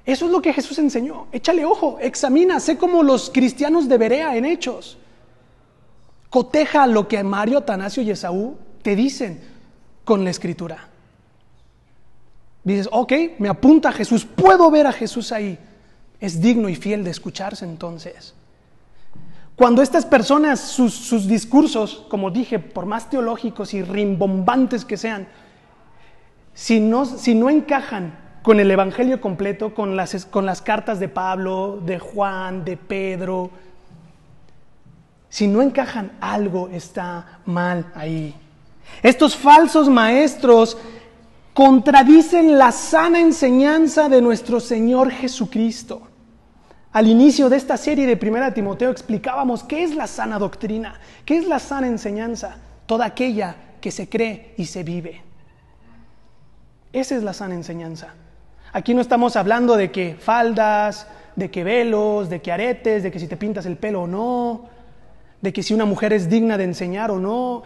Eso 0.05 0.25
es 0.25 0.31
lo 0.31 0.41
que 0.41 0.53
Jesús 0.53 0.77
enseñó. 0.79 1.27
Échale 1.31 1.65
ojo, 1.65 1.97
examina, 1.99 2.59
sé 2.59 2.77
como 2.77 3.03
los 3.03 3.29
cristianos 3.29 3.89
de 3.89 3.97
Berea 3.97 4.35
en 4.35 4.45
hechos. 4.45 4.97
Coteja 6.29 6.87
lo 6.87 7.07
que 7.07 7.23
Mario, 7.23 7.59
Atanasio 7.59 8.03
y 8.03 8.11
Esaú 8.11 8.57
te 8.81 8.95
dicen 8.95 9.41
con 10.03 10.23
la 10.23 10.29
escritura. 10.29 10.89
Dices, 12.63 12.89
ok, 12.91 13.13
me 13.39 13.49
apunta 13.49 13.89
a 13.89 13.91
Jesús, 13.91 14.25
puedo 14.25 14.69
ver 14.71 14.87
a 14.87 14.91
Jesús 14.91 15.31
ahí 15.31 15.57
es 16.19 16.41
digno 16.41 16.69
y 16.69 16.75
fiel 16.75 17.03
de 17.03 17.11
escucharse 17.11 17.65
entonces. 17.65 18.33
Cuando 19.55 19.81
estas 19.81 20.05
personas, 20.05 20.59
sus, 20.59 21.27
discursos, 21.27 22.05
como 22.09 22.29
dije, 22.29 22.59
por 22.59 22.85
más 22.85 23.09
teológicos 23.09 23.73
y 23.73 23.83
rimbombantes 23.83 24.83
que 24.83 24.97
sean, 24.97 25.27
si 26.53 26.79
no, 26.79 27.05
si 27.05 27.35
no 27.35 27.49
encajan 27.49 28.19
con 28.43 28.59
el 28.59 28.69
Evangelio 28.69 29.21
completo, 29.21 29.73
con 29.73 29.95
las, 29.95 30.25
con 30.25 30.45
las 30.45 30.61
cartas 30.61 30.99
de 30.99 31.07
Pablo, 31.07 31.79
de 31.85 31.99
Juan, 31.99 32.65
de 32.65 32.75
Pedro, 32.75 33.49
si 35.29 35.47
no 35.47 35.61
encajan, 35.61 36.11
algo 36.21 36.69
está 36.69 37.39
mal 37.45 37.91
ahí. 37.95 38.35
Estos 39.03 39.35
falsos 39.35 39.89
maestros 39.89 40.77
contradicen 41.53 42.57
la 42.57 42.71
sana 42.71 43.19
enseñanza 43.19 44.09
de 44.09 44.21
nuestro 44.21 44.59
Señor 44.59 45.11
Jesucristo. 45.11 46.01
Al 46.95 47.09
inicio 47.09 47.49
de 47.49 47.57
esta 47.57 47.75
serie 47.75 48.07
de 48.07 48.15
Primera 48.15 48.53
Timoteo 48.53 48.89
explicábamos 48.89 49.65
qué 49.65 49.83
es 49.83 49.93
la 49.97 50.07
sana 50.07 50.39
doctrina, 50.39 50.97
qué 51.25 51.35
es 51.35 51.45
la 51.45 51.59
sana 51.59 51.87
enseñanza, 51.87 52.55
toda 52.85 53.03
aquella 53.03 53.57
que 53.81 53.91
se 53.91 54.07
cree 54.07 54.53
y 54.55 54.65
se 54.67 54.83
vive. 54.83 55.21
Esa 56.93 57.17
es 57.17 57.23
la 57.23 57.33
sana 57.33 57.53
enseñanza. 57.53 58.13
Aquí 58.71 58.93
no 58.93 59.01
estamos 59.01 59.35
hablando 59.35 59.75
de 59.75 59.91
que 59.91 60.15
faldas, 60.17 61.05
de 61.35 61.51
que 61.51 61.65
velos, 61.65 62.29
de 62.29 62.41
que 62.41 62.53
aretes, 62.53 63.03
de 63.03 63.11
que 63.11 63.19
si 63.19 63.27
te 63.27 63.35
pintas 63.35 63.65
el 63.65 63.75
pelo 63.75 64.03
o 64.03 64.07
no, 64.07 64.69
de 65.41 65.51
que 65.51 65.63
si 65.63 65.73
una 65.73 65.83
mujer 65.83 66.13
es 66.13 66.29
digna 66.29 66.57
de 66.57 66.63
enseñar 66.63 67.11
o 67.11 67.19
no, 67.19 67.63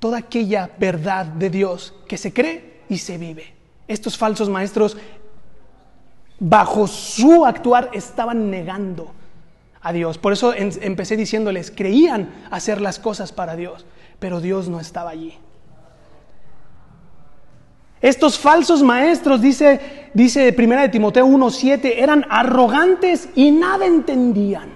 toda 0.00 0.18
aquella 0.18 0.70
verdad 0.76 1.24
de 1.26 1.50
Dios 1.50 1.94
que 2.08 2.18
se 2.18 2.32
cree 2.32 2.80
y 2.88 2.98
se 2.98 3.16
vive. 3.16 3.54
Estos 3.86 4.18
falsos 4.18 4.48
maestros, 4.48 4.96
bajo 6.40 6.88
su 6.88 7.44
actuar, 7.46 7.90
estaban 7.92 8.50
negando 8.50 9.12
a 9.82 9.92
Dios. 9.92 10.18
Por 10.18 10.32
eso 10.32 10.52
empecé 10.54 11.16
diciéndoles, 11.16 11.70
creían 11.70 12.30
hacer 12.50 12.80
las 12.80 12.98
cosas 12.98 13.30
para 13.30 13.54
Dios, 13.54 13.86
pero 14.18 14.40
Dios 14.40 14.68
no 14.68 14.80
estaba 14.80 15.10
allí. 15.10 15.38
Estos 18.00 18.38
falsos 18.38 18.82
maestros, 18.82 19.42
dice, 19.42 20.10
dice 20.14 20.54
1 20.58 20.80
de 20.80 20.88
Timoteo 20.88 21.26
1.7, 21.26 21.94
eran 21.98 22.26
arrogantes 22.30 23.28
y 23.36 23.50
nada 23.50 23.84
entendían. 23.84 24.70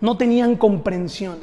No 0.00 0.16
tenían 0.16 0.56
comprensión. 0.56 1.38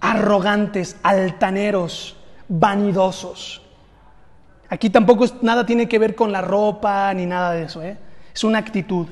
Arrogantes, 0.00 0.96
altaneros, 1.02 2.16
vanidosos. 2.48 3.65
Aquí 4.68 4.90
tampoco 4.90 5.26
nada 5.42 5.64
tiene 5.64 5.88
que 5.88 5.98
ver 5.98 6.14
con 6.14 6.32
la 6.32 6.42
ropa 6.42 7.12
ni 7.14 7.26
nada 7.26 7.52
de 7.52 7.64
eso, 7.64 7.82
¿eh? 7.82 7.96
es 8.34 8.44
una 8.44 8.58
actitud. 8.58 9.06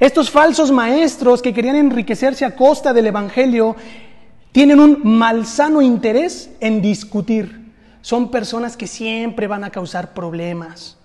Estos 0.00 0.30
falsos 0.30 0.72
maestros 0.72 1.40
que 1.40 1.54
querían 1.54 1.76
enriquecerse 1.76 2.44
a 2.44 2.54
costa 2.54 2.92
del 2.92 3.06
Evangelio 3.06 3.76
tienen 4.52 4.80
un 4.80 5.00
malsano 5.04 5.82
interés 5.82 6.50
en 6.60 6.80
discutir. 6.80 7.72
Son 8.00 8.30
personas 8.30 8.76
que 8.76 8.86
siempre 8.86 9.46
van 9.46 9.64
a 9.64 9.70
causar 9.70 10.14
problemas. 10.14 10.96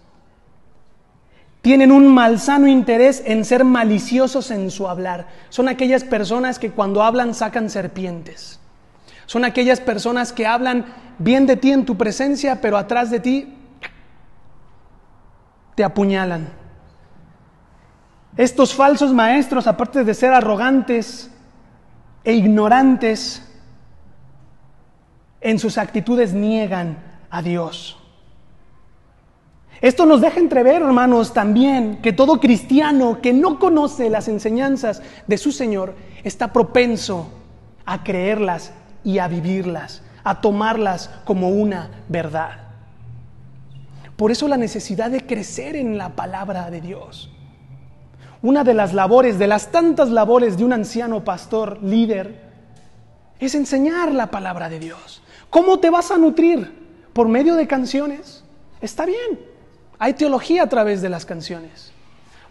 Tienen 1.62 1.92
un 1.92 2.08
malsano 2.08 2.66
interés 2.68 3.22
en 3.26 3.44
ser 3.44 3.66
maliciosos 3.66 4.52
en 4.52 4.72
su 4.72 4.88
hablar. 4.88 5.28
Son 5.50 5.68
aquellas 5.68 6.04
personas 6.04 6.60
que 6.60 6.72
cuando 6.72 7.04
hablan 7.04 7.36
sacan 7.36 7.70
serpientes. 7.70 8.61
Son 9.26 9.46
aquellas 9.46 9.80
personas 9.80 10.34
que 10.34 10.48
hablan 10.48 10.86
bien 11.18 11.46
de 11.46 11.58
ti 11.58 11.72
en 11.72 11.86
tu 11.86 11.98
presencia, 11.98 12.62
pero 12.62 12.78
atrás 12.78 13.12
de 13.12 13.20
ti 13.20 13.58
te 15.76 15.84
apuñalan. 15.84 16.50
Estos 18.38 18.74
falsos 18.74 19.14
maestros, 19.14 19.68
aparte 19.68 20.04
de 20.04 20.14
ser 20.14 20.34
arrogantes 20.34 21.30
e 22.24 22.34
ignorantes, 22.34 23.48
en 25.42 25.60
sus 25.60 25.78
actitudes 25.78 26.34
niegan 26.34 26.98
a 27.30 27.42
Dios. 27.42 27.98
Esto 29.82 30.06
nos 30.06 30.22
deja 30.22 30.40
entrever, 30.40 30.84
hermanos, 30.84 31.34
también 31.34 32.02
que 32.04 32.14
todo 32.14 32.40
cristiano 32.40 33.20
que 33.20 33.34
no 33.34 33.58
conoce 33.58 34.12
las 34.12 34.28
enseñanzas 34.28 35.02
de 35.26 35.38
su 35.40 35.52
Señor 35.52 35.96
está 36.24 36.54
propenso 36.54 37.32
a 37.84 38.04
creerlas 38.04 38.74
y 39.04 39.20
a 39.20 39.28
vivirlas, 39.28 40.02
a 40.24 40.42
tomarlas 40.42 41.10
como 41.26 41.50
una 41.50 41.90
verdad. 42.08 42.60
Por 44.16 44.32
eso 44.32 44.48
la 44.48 44.58
necesidad 44.58 45.10
de 45.10 45.26
crecer 45.26 45.76
en 45.76 45.98
la 45.98 46.10
palabra 46.10 46.70
de 46.70 46.82
Dios. 46.82 47.32
Una 48.44 48.64
de 48.64 48.74
las 48.74 48.94
labores, 48.94 49.40
de 49.40 49.48
las 49.48 49.72
tantas 49.72 50.10
labores 50.10 50.58
de 50.58 50.64
un 50.64 50.74
anciano 50.74 51.24
pastor, 51.24 51.82
líder, 51.82 52.52
es 53.40 53.56
enseñar 53.56 54.14
la 54.14 54.32
palabra 54.32 54.70
de 54.70 54.80
Dios. 54.80 55.22
¿Cómo 55.50 55.80
te 55.80 55.90
vas 55.90 56.12
a 56.12 56.18
nutrir? 56.18 56.72
¿Por 57.14 57.28
medio 57.28 57.56
de 57.56 57.68
canciones? 57.68 58.44
Está 58.80 59.06
bien. 59.06 59.40
Hay 60.00 60.14
teología 60.14 60.64
a 60.64 60.70
través 60.70 61.02
de 61.02 61.10
las 61.10 61.26
canciones. 61.26 61.91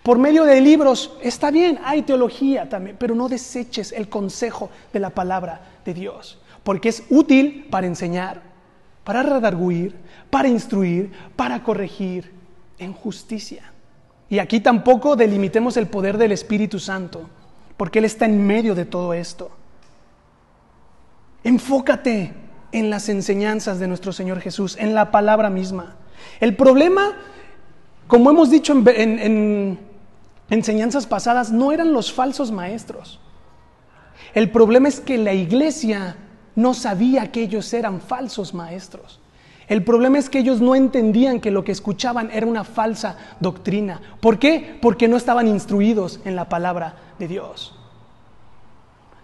Por 0.02 0.18
medio 0.18 0.44
de 0.44 0.60
libros, 0.60 1.16
está 1.22 1.50
bien, 1.50 1.78
hay 1.84 2.02
teología 2.02 2.68
también, 2.68 2.96
pero 2.98 3.14
no 3.14 3.28
deseches 3.28 3.92
el 3.92 4.08
consejo 4.08 4.70
de 4.92 5.00
la 5.00 5.10
palabra 5.10 5.60
de 5.84 5.94
Dios 5.94 6.38
porque 6.62 6.88
es 6.88 7.04
útil 7.10 7.66
para 7.70 7.86
enseñar, 7.86 8.42
para 9.04 9.22
redarguir, 9.22 9.96
para 10.30 10.48
instruir, 10.48 11.10
para 11.36 11.62
corregir 11.62 12.32
en 12.78 12.92
justicia. 12.92 13.72
Y 14.28 14.38
aquí 14.38 14.60
tampoco 14.60 15.16
delimitemos 15.16 15.76
el 15.76 15.86
poder 15.86 16.18
del 16.18 16.32
Espíritu 16.32 16.78
Santo, 16.78 17.28
porque 17.76 17.98
Él 17.98 18.04
está 18.04 18.26
en 18.26 18.46
medio 18.46 18.74
de 18.74 18.84
todo 18.84 19.14
esto. 19.14 19.50
Enfócate 21.42 22.34
en 22.72 22.90
las 22.90 23.08
enseñanzas 23.08 23.80
de 23.80 23.88
nuestro 23.88 24.12
Señor 24.12 24.40
Jesús, 24.40 24.76
en 24.78 24.94
la 24.94 25.10
palabra 25.10 25.50
misma. 25.50 25.96
El 26.38 26.54
problema, 26.54 27.16
como 28.06 28.30
hemos 28.30 28.50
dicho 28.50 28.72
en, 28.74 29.18
en 29.18 29.78
enseñanzas 30.50 31.06
pasadas, 31.06 31.50
no 31.50 31.72
eran 31.72 31.92
los 31.92 32.12
falsos 32.12 32.50
maestros. 32.50 33.20
El 34.34 34.50
problema 34.50 34.88
es 34.88 35.00
que 35.00 35.18
la 35.18 35.32
iglesia 35.32 36.16
no 36.54 36.74
sabía 36.74 37.32
que 37.32 37.42
ellos 37.42 37.72
eran 37.72 38.00
falsos 38.00 38.52
maestros. 38.52 39.20
El 39.68 39.84
problema 39.84 40.18
es 40.18 40.28
que 40.28 40.40
ellos 40.40 40.60
no 40.60 40.74
entendían 40.74 41.40
que 41.40 41.52
lo 41.52 41.62
que 41.62 41.70
escuchaban 41.70 42.28
era 42.32 42.46
una 42.46 42.64
falsa 42.64 43.16
doctrina. 43.38 44.00
¿Por 44.20 44.38
qué? 44.38 44.76
Porque 44.82 45.06
no 45.06 45.16
estaban 45.16 45.46
instruidos 45.46 46.20
en 46.24 46.34
la 46.34 46.48
palabra 46.48 46.96
de 47.20 47.28
Dios. 47.28 47.76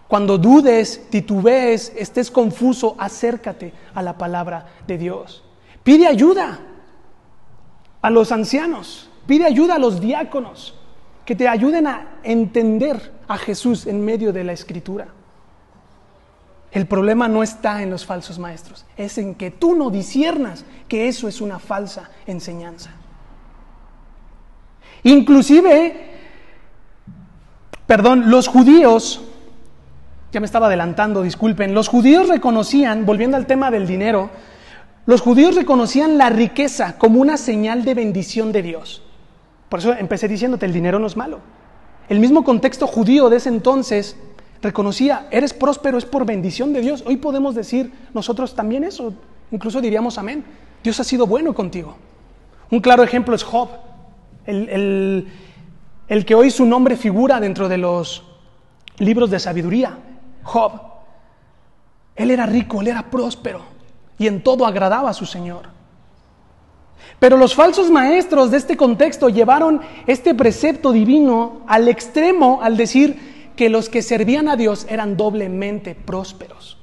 Cuando 0.07 0.37
dudes, 0.37 1.09
titubees, 1.09 1.91
estés 1.97 2.31
confuso, 2.31 2.95
acércate 2.97 3.73
a 3.93 4.01
la 4.01 4.17
palabra 4.17 4.67
de 4.87 4.97
Dios. 4.97 5.43
Pide 5.83 6.07
ayuda 6.07 6.59
a 8.01 8.09
los 8.09 8.31
ancianos, 8.31 9.09
pide 9.25 9.45
ayuda 9.45 9.75
a 9.75 9.79
los 9.79 9.99
diáconos, 9.99 10.76
que 11.27 11.35
te 11.35 11.49
ayuden 11.49 11.87
a 11.87 12.19
entender 12.23 13.11
a 13.27 13.37
Jesús 13.37 13.85
en 13.85 14.03
medio 14.05 14.31
de 14.31 14.45
la 14.45 14.53
escritura. 14.53 15.09
El 16.71 16.85
problema 16.85 17.27
no 17.27 17.43
está 17.43 17.83
en 17.83 17.89
los 17.89 18.05
falsos 18.05 18.39
maestros, 18.39 18.85
es 18.95 19.17
en 19.17 19.35
que 19.35 19.51
tú 19.51 19.75
no 19.75 19.89
disiernas 19.89 20.63
que 20.87 21.09
eso 21.09 21.27
es 21.27 21.41
una 21.41 21.59
falsa 21.59 22.09
enseñanza. 22.27 22.91
Inclusive, 25.03 26.11
perdón, 27.85 28.31
los 28.31 28.47
judíos, 28.47 29.21
ya 30.31 30.39
me 30.39 30.45
estaba 30.45 30.67
adelantando, 30.67 31.23
disculpen, 31.23 31.73
los 31.73 31.89
judíos 31.89 32.29
reconocían, 32.29 33.05
volviendo 33.05 33.35
al 33.35 33.47
tema 33.47 33.69
del 33.69 33.85
dinero, 33.85 34.29
los 35.05 35.19
judíos 35.19 35.55
reconocían 35.55 36.17
la 36.17 36.29
riqueza 36.29 36.97
como 36.97 37.19
una 37.19 37.35
señal 37.35 37.83
de 37.83 37.95
bendición 37.95 38.53
de 38.53 38.61
Dios. 38.61 39.03
Por 39.69 39.79
eso 39.79 39.93
empecé 39.93 40.27
diciéndote, 40.27 40.65
el 40.65 40.73
dinero 40.73 40.99
no 40.99 41.07
es 41.07 41.17
malo. 41.17 41.39
El 42.09 42.19
mismo 42.19 42.43
contexto 42.43 42.87
judío 42.87 43.29
de 43.29 43.37
ese 43.37 43.49
entonces 43.49 44.15
reconocía, 44.61 45.27
eres 45.31 45.53
próspero, 45.53 45.97
es 45.97 46.05
por 46.05 46.25
bendición 46.25 46.73
de 46.73 46.81
Dios. 46.81 47.03
Hoy 47.05 47.17
podemos 47.17 47.53
decir 47.53 47.91
nosotros 48.13 48.55
también 48.55 48.83
eso, 48.83 49.13
incluso 49.51 49.81
diríamos 49.81 50.17
amén. 50.17 50.43
Dios 50.83 50.99
ha 50.99 51.03
sido 51.03 51.27
bueno 51.27 51.53
contigo. 51.53 51.95
Un 52.71 52.79
claro 52.79 53.03
ejemplo 53.03 53.35
es 53.35 53.43
Job, 53.43 53.69
el, 54.45 55.27
el 56.07 56.25
que 56.25 56.35
hoy 56.35 56.51
su 56.51 56.65
nombre 56.65 56.95
figura 56.95 57.39
dentro 57.39 57.67
de 57.67 57.77
los 57.77 58.23
libros 58.99 59.29
de 59.29 59.39
sabiduría. 59.39 59.97
Job. 60.43 60.71
Él 62.15 62.31
era 62.31 62.45
rico, 62.45 62.81
él 62.81 62.87
era 62.87 63.11
próspero 63.11 63.61
y 64.17 64.27
en 64.27 64.41
todo 64.41 64.65
agradaba 64.65 65.09
a 65.09 65.13
su 65.13 65.25
Señor. 65.25 65.76
Pero 67.19 67.37
los 67.37 67.55
falsos 67.55 67.89
maestros 67.89 68.51
de 68.51 68.57
este 68.57 68.77
contexto 68.77 69.29
llevaron 69.29 69.81
este 70.05 70.35
precepto 70.35 70.91
divino 70.91 71.61
al 71.67 71.87
extremo 71.87 72.59
al 72.61 72.77
decir 72.77 73.51
que 73.55 73.69
los 73.69 73.89
que 73.89 74.01
servían 74.01 74.47
a 74.47 74.55
Dios 74.55 74.85
eran 74.89 75.17
doblemente 75.17 75.95
prósperos. 75.95 76.77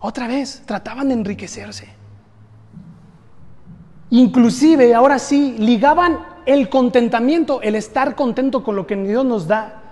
Otra 0.00 0.26
vez, 0.26 0.62
trataban 0.66 1.08
de 1.08 1.14
enriquecerse. 1.14 1.88
Inclusive, 4.10 4.94
ahora 4.94 5.18
sí, 5.20 5.54
ligaban 5.58 6.18
el 6.44 6.68
contentamiento, 6.68 7.62
el 7.62 7.76
estar 7.76 8.16
contento 8.16 8.64
con 8.64 8.74
lo 8.74 8.86
que 8.86 8.96
Dios 8.96 9.24
nos 9.24 9.46
da, 9.46 9.82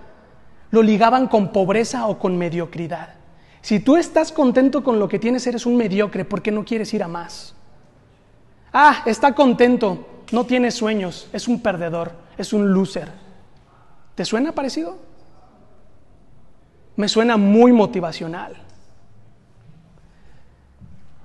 lo 0.73 0.83
ligaban 0.83 1.29
con 1.29 1.53
pobreza 1.53 2.07
o 2.09 2.19
con 2.19 2.37
mediocridad. 2.37 3.15
Si 3.63 3.79
tú 3.79 3.97
estás 3.97 4.33
contento 4.33 4.83
con 4.83 4.99
lo 4.99 5.09
que 5.09 5.19
tienes, 5.19 5.47
eres 5.47 5.67
un 5.67 5.77
mediocre 5.77 6.25
porque 6.25 6.51
no 6.51 6.65
quieres 6.65 6.93
ir 6.93 7.03
a 7.03 7.09
más. 7.09 7.55
Ah, 8.73 9.03
está 9.07 9.35
contento, 9.35 10.25
no 10.33 10.45
tiene 10.45 10.71
sueños, 10.71 11.29
es 11.33 11.49
un 11.49 11.61
perdedor, 11.61 12.13
es 12.39 12.53
un 12.53 12.73
loser. 12.73 13.09
¿Te 14.15 14.25
suena 14.25 14.53
parecido? 14.53 14.99
Me 16.97 17.09
suena 17.09 17.37
muy 17.37 17.73
motivacional. 17.73 18.57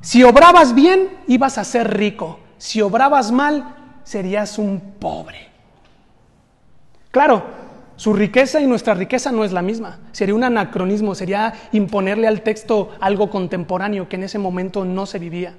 Si 0.02 0.24
obrabas 0.24 0.74
bien, 0.74 1.10
ibas 1.28 1.58
a 1.58 1.64
ser 1.64 1.98
rico. 1.98 2.40
Si 2.58 2.82
obrabas 2.82 3.32
mal, 3.32 3.76
serías 4.04 4.58
un 4.58 4.80
pobre. 5.00 5.50
Claro, 7.12 7.44
su 7.96 8.14
riqueza 8.14 8.60
y 8.60 8.68
nuestra 8.68 8.94
riqueza 8.94 9.32
no 9.32 9.44
es 9.44 9.52
la 9.52 9.62
misma. 9.62 10.00
Sería 10.12 10.36
un 10.36 10.44
anacronismo, 10.44 11.16
sería 11.16 11.54
imponerle 11.72 12.28
al 12.28 12.42
texto 12.42 12.92
algo 13.00 13.30
contemporáneo 13.30 14.08
que 14.08 14.18
en 14.18 14.24
ese 14.24 14.38
momento 14.38 14.86
no 14.86 15.06
se 15.06 15.20
vivía. 15.20 15.56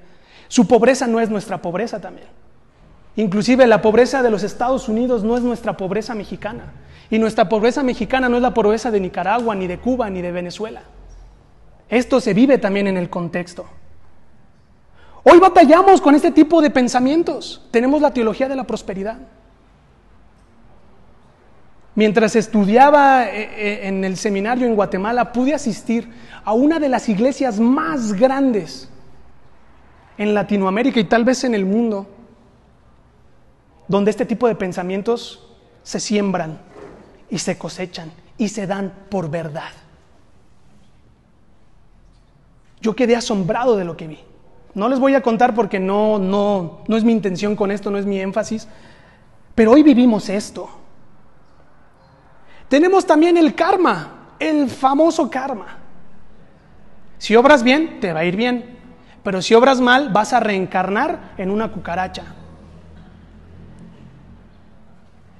Su 0.48 0.66
pobreza 0.66 1.06
no 1.06 1.20
es 1.20 1.30
nuestra 1.30 1.60
pobreza 1.60 2.00
también. 2.00 2.28
Inclusive 3.16 3.66
la 3.66 3.80
pobreza 3.80 4.22
de 4.22 4.30
los 4.30 4.42
Estados 4.42 4.88
Unidos 4.88 5.24
no 5.24 5.36
es 5.36 5.42
nuestra 5.42 5.76
pobreza 5.76 6.14
mexicana. 6.14 6.72
Y 7.10 7.18
nuestra 7.18 7.48
pobreza 7.48 7.82
mexicana 7.82 8.28
no 8.28 8.36
es 8.36 8.42
la 8.42 8.52
pobreza 8.52 8.90
de 8.90 9.00
Nicaragua, 9.00 9.54
ni 9.54 9.66
de 9.66 9.78
Cuba, 9.78 10.10
ni 10.10 10.20
de 10.20 10.32
Venezuela. 10.32 10.82
Esto 11.88 12.20
se 12.20 12.34
vive 12.34 12.58
también 12.58 12.86
en 12.88 12.96
el 12.96 13.08
contexto. 13.08 13.66
Hoy 15.22 15.38
batallamos 15.38 16.00
con 16.00 16.14
este 16.14 16.30
tipo 16.30 16.60
de 16.60 16.70
pensamientos. 16.70 17.66
Tenemos 17.70 18.02
la 18.02 18.12
teología 18.12 18.48
de 18.48 18.56
la 18.56 18.64
prosperidad. 18.64 19.18
Mientras 21.94 22.36
estudiaba 22.36 23.24
eh, 23.24 23.48
eh, 23.56 23.88
en 23.88 24.04
el 24.04 24.18
seminario 24.18 24.66
en 24.66 24.74
Guatemala, 24.74 25.32
pude 25.32 25.54
asistir 25.54 26.12
a 26.44 26.52
una 26.52 26.78
de 26.78 26.90
las 26.90 27.08
iglesias 27.08 27.58
más 27.58 28.12
grandes 28.12 28.90
en 30.18 30.34
Latinoamérica 30.34 31.00
y 31.00 31.04
tal 31.04 31.24
vez 31.24 31.44
en 31.44 31.54
el 31.54 31.64
mundo, 31.64 32.06
donde 33.88 34.10
este 34.10 34.26
tipo 34.26 34.48
de 34.48 34.54
pensamientos 34.54 35.46
se 35.82 36.00
siembran 36.00 36.58
y 37.30 37.38
se 37.38 37.58
cosechan 37.58 38.10
y 38.38 38.48
se 38.48 38.66
dan 38.66 38.92
por 39.08 39.30
verdad. 39.30 39.70
Yo 42.80 42.94
quedé 42.94 43.16
asombrado 43.16 43.76
de 43.76 43.84
lo 43.84 43.96
que 43.96 44.06
vi. 44.06 44.18
No 44.74 44.88
les 44.88 44.98
voy 44.98 45.14
a 45.14 45.22
contar 45.22 45.54
porque 45.54 45.80
no, 45.80 46.18
no, 46.18 46.80
no 46.86 46.96
es 46.96 47.04
mi 47.04 47.12
intención 47.12 47.56
con 47.56 47.70
esto, 47.70 47.90
no 47.90 47.98
es 47.98 48.04
mi 48.04 48.20
énfasis, 48.20 48.68
pero 49.54 49.72
hoy 49.72 49.82
vivimos 49.82 50.28
esto. 50.28 50.68
Tenemos 52.68 53.06
también 53.06 53.36
el 53.36 53.54
karma, 53.54 54.34
el 54.38 54.68
famoso 54.68 55.30
karma. 55.30 55.78
Si 57.18 57.34
obras 57.34 57.62
bien, 57.62 58.00
te 58.00 58.12
va 58.12 58.20
a 58.20 58.24
ir 58.24 58.36
bien. 58.36 58.75
Pero 59.26 59.42
si 59.42 59.54
obras 59.54 59.80
mal, 59.80 60.10
vas 60.10 60.32
a 60.32 60.38
reencarnar 60.38 61.32
en 61.36 61.50
una 61.50 61.72
cucaracha. 61.72 62.22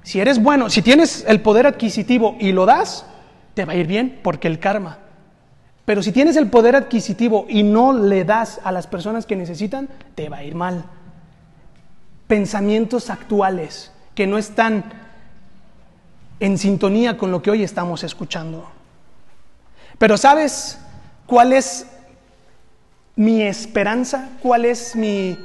Si 0.03 0.19
eres 0.19 0.43
bueno, 0.43 0.71
si 0.71 0.83
tienes 0.83 1.25
el 1.29 1.41
poder 1.41 1.69
adquisitivo 1.69 2.37
y 2.41 2.51
lo 2.51 2.67
das, 2.67 3.07
te 3.55 3.65
va 3.65 3.75
a 3.75 3.77
ir 3.77 3.87
bien 3.87 4.19
porque 4.25 4.49
el 4.49 4.59
karma. 4.59 4.99
Pero 5.85 6.03
si 6.03 6.11
tienes 6.11 6.35
el 6.35 6.49
poder 6.51 6.75
adquisitivo 6.75 7.47
y 7.49 7.63
no 7.63 7.93
le 7.93 8.25
das 8.25 8.61
a 8.65 8.73
las 8.73 8.89
personas 8.89 9.25
que 9.25 9.37
necesitan, 9.37 9.89
te 10.17 10.29
va 10.29 10.39
a 10.39 10.43
ir 10.43 10.57
mal. 10.57 10.87
Pensamientos 12.27 13.09
actuales 13.09 13.93
que 14.17 14.27
no 14.27 14.37
están 14.37 14.83
en 16.41 16.59
sintonía 16.59 17.17
con 17.17 17.31
lo 17.31 17.41
que 17.41 17.53
hoy 17.53 17.63
estamos 17.63 18.03
escuchando. 18.03 18.69
Pero 19.97 20.17
¿sabes 20.17 20.81
cuál 21.29 21.53
es 21.53 21.87
mi 23.17 23.43
esperanza, 23.43 24.29
cuál 24.43 24.67
es 24.67 24.95
mi, 24.95 25.39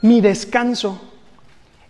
mi 0.00 0.20
descanso, 0.20 1.00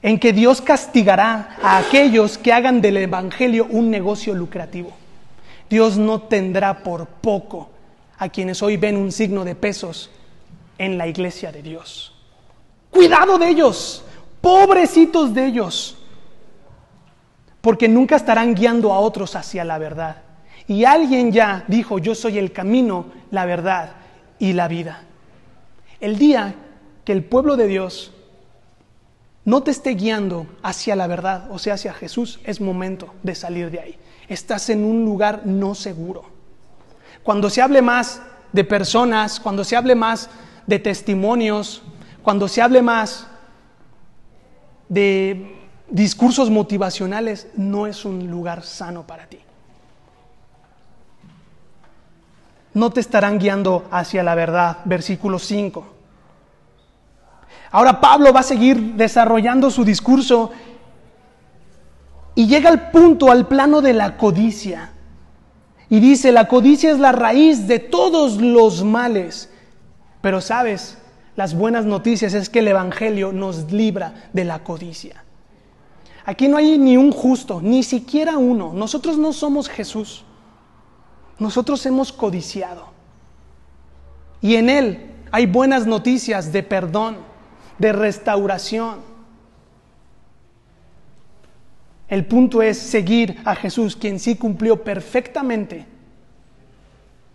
en 0.01 0.19
que 0.19 0.33
Dios 0.33 0.61
castigará 0.63 1.57
a 1.63 1.77
aquellos 1.77 2.39
que 2.39 2.53
hagan 2.53 2.81
del 2.81 2.97
Evangelio 2.97 3.67
un 3.69 3.91
negocio 3.91 4.35
lucrativo. 4.35 4.93
Dios 5.69 5.97
no 5.97 6.23
tendrá 6.23 6.83
por 6.83 7.07
poco 7.07 7.71
a 8.19 8.31
quienes 8.31 8.63
hoy 8.63 8.79
ven 8.79 8.97
un 8.97 9.13
signo 9.13 9.45
de 9.45 9.55
pesos 9.55 10.11
en 10.79 10.99
la 10.99 11.07
iglesia 11.07 11.53
de 11.53 11.63
Dios. 11.63 12.15
Cuidado 12.91 13.39
de 13.39 13.49
ellos, 13.49 14.05
pobrecitos 14.41 15.35
de 15.35 15.47
ellos, 15.47 15.99
porque 17.61 17.87
nunca 17.87 18.17
estarán 18.17 18.55
guiando 18.55 18.93
a 18.93 18.99
otros 18.99 19.37
hacia 19.37 19.65
la 19.65 19.79
verdad. 19.79 20.23
Y 20.67 20.85
alguien 20.85 21.33
ya 21.33 21.65
dijo, 21.69 21.99
yo 21.99 22.15
soy 22.15 22.39
el 22.39 22.53
camino, 22.53 23.07
la 23.31 23.45
verdad 23.45 24.02
y 24.43 24.55
la 24.55 24.67
vida. 24.67 25.05
El 26.01 26.19
día 26.19 26.57
que 27.05 27.13
el 27.13 27.23
pueblo 27.23 27.57
de 27.57 27.69
Dios 27.69 28.11
no 29.45 29.63
te 29.63 29.71
esté 29.71 29.91
guiando 29.91 30.49
hacia 30.65 30.97
la 30.97 31.07
verdad, 31.07 31.49
o 31.53 31.61
sea, 31.61 31.75
hacia 31.75 31.95
Jesús, 31.95 32.41
es 32.43 32.61
momento 32.61 33.15
de 33.23 33.37
salir 33.37 33.71
de 33.71 33.79
ahí. 33.79 33.97
Estás 34.27 34.69
en 34.69 34.85
un 34.85 35.05
lugar 35.05 35.43
no 35.45 35.77
seguro. 35.77 36.25
Cuando 37.23 37.51
se 37.51 37.63
hable 37.63 37.83
más 37.83 38.21
de 38.53 38.65
personas, 38.65 39.39
cuando 39.39 39.63
se 39.63 39.77
hable 39.77 39.95
más 39.95 40.29
de 40.67 40.81
testimonios, 40.81 41.83
cuando 42.25 42.49
se 42.49 42.63
hable 42.63 42.83
más 42.83 43.29
de 44.89 45.55
discursos 45.89 46.51
motivacionales, 46.51 47.47
no 47.55 47.87
es 47.87 48.05
un 48.05 48.29
lugar 48.29 48.65
sano 48.65 49.07
para 49.07 49.29
ti. 49.29 49.39
No 52.75 52.91
te 52.91 53.01
estarán 53.01 53.39
guiando 53.39 53.85
hacia 53.91 54.23
la 54.23 54.35
verdad. 54.35 54.79
Versículo 54.85 55.39
5. 55.39 55.87
Ahora 57.71 58.01
Pablo 58.01 58.33
va 58.33 58.41
a 58.41 58.45
seguir 58.45 58.95
desarrollando 58.95 59.71
su 59.71 59.85
discurso 59.85 60.51
y 62.35 62.47
llega 62.47 62.69
al 62.69 62.91
punto, 62.91 63.31
al 63.31 63.47
plano 63.47 63.81
de 63.81 63.93
la 63.93 64.17
codicia. 64.17 64.91
Y 65.89 66.01
dice, 66.01 66.33
la 66.33 66.49
codicia 66.49 66.91
es 66.91 66.99
la 66.99 67.13
raíz 67.13 67.67
de 67.67 67.79
todos 67.79 68.41
los 68.41 68.83
males. 68.83 69.51
Pero 70.23 70.41
sabes, 70.41 70.99
las 71.37 71.55
buenas 71.55 71.85
noticias 71.85 72.33
es 72.35 72.49
que 72.49 72.61
el 72.61 72.69
Evangelio 72.69 73.33
nos 73.33 73.71
libra 73.71 74.29
de 74.33 74.45
la 74.45 74.65
codicia. 74.65 75.25
Aquí 76.25 76.49
no 76.49 76.57
hay 76.57 76.79
ni 76.79 76.97
un 76.97 77.11
justo, 77.11 77.61
ni 77.63 77.83
siquiera 77.83 78.39
uno. 78.39 78.73
Nosotros 78.73 79.19
no 79.19 79.33
somos 79.33 79.69
Jesús. 79.69 80.25
Nosotros 81.43 81.85
hemos 81.87 82.13
codiciado. 82.13 82.87
Y 84.41 84.55
en 84.55 84.71
Él 84.71 85.11
hay 85.33 85.47
buenas 85.47 85.87
noticias 85.87 86.53
de 86.53 86.63
perdón, 86.63 87.17
de 87.79 87.93
restauración. 87.93 89.01
El 92.09 92.27
punto 92.27 92.63
es 92.63 92.79
seguir 92.79 93.41
a 93.45 93.57
Jesús, 93.57 93.97
quien 93.97 94.21
sí 94.21 94.37
cumplió 94.37 94.85
perfectamente 94.85 95.87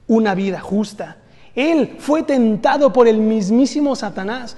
una 0.08 0.34
vida 0.36 0.62
justa. 0.62 1.18
Él 1.54 1.98
fue 2.00 2.24
tentado 2.24 2.94
por 2.94 3.08
el 3.10 3.18
mismísimo 3.18 3.96
Satanás, 3.96 4.56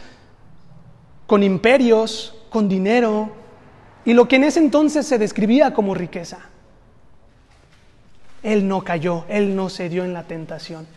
con 1.25 1.41
imperios, 1.41 2.35
con 2.51 2.69
dinero, 2.69 3.31
y 4.05 4.13
lo 4.13 4.27
que 4.27 4.35
en 4.35 4.43
ese 4.43 4.59
entonces 4.59 5.07
se 5.07 5.17
describía 5.17 5.73
como 5.73 5.95
riqueza. 5.95 6.49
Él 8.43 8.67
no 8.67 8.84
cayó, 8.84 9.25
Él 9.28 9.56
no 9.56 9.69
cedió 9.69 10.04
en 10.04 10.13
la 10.13 10.23
tentación. 10.23 10.88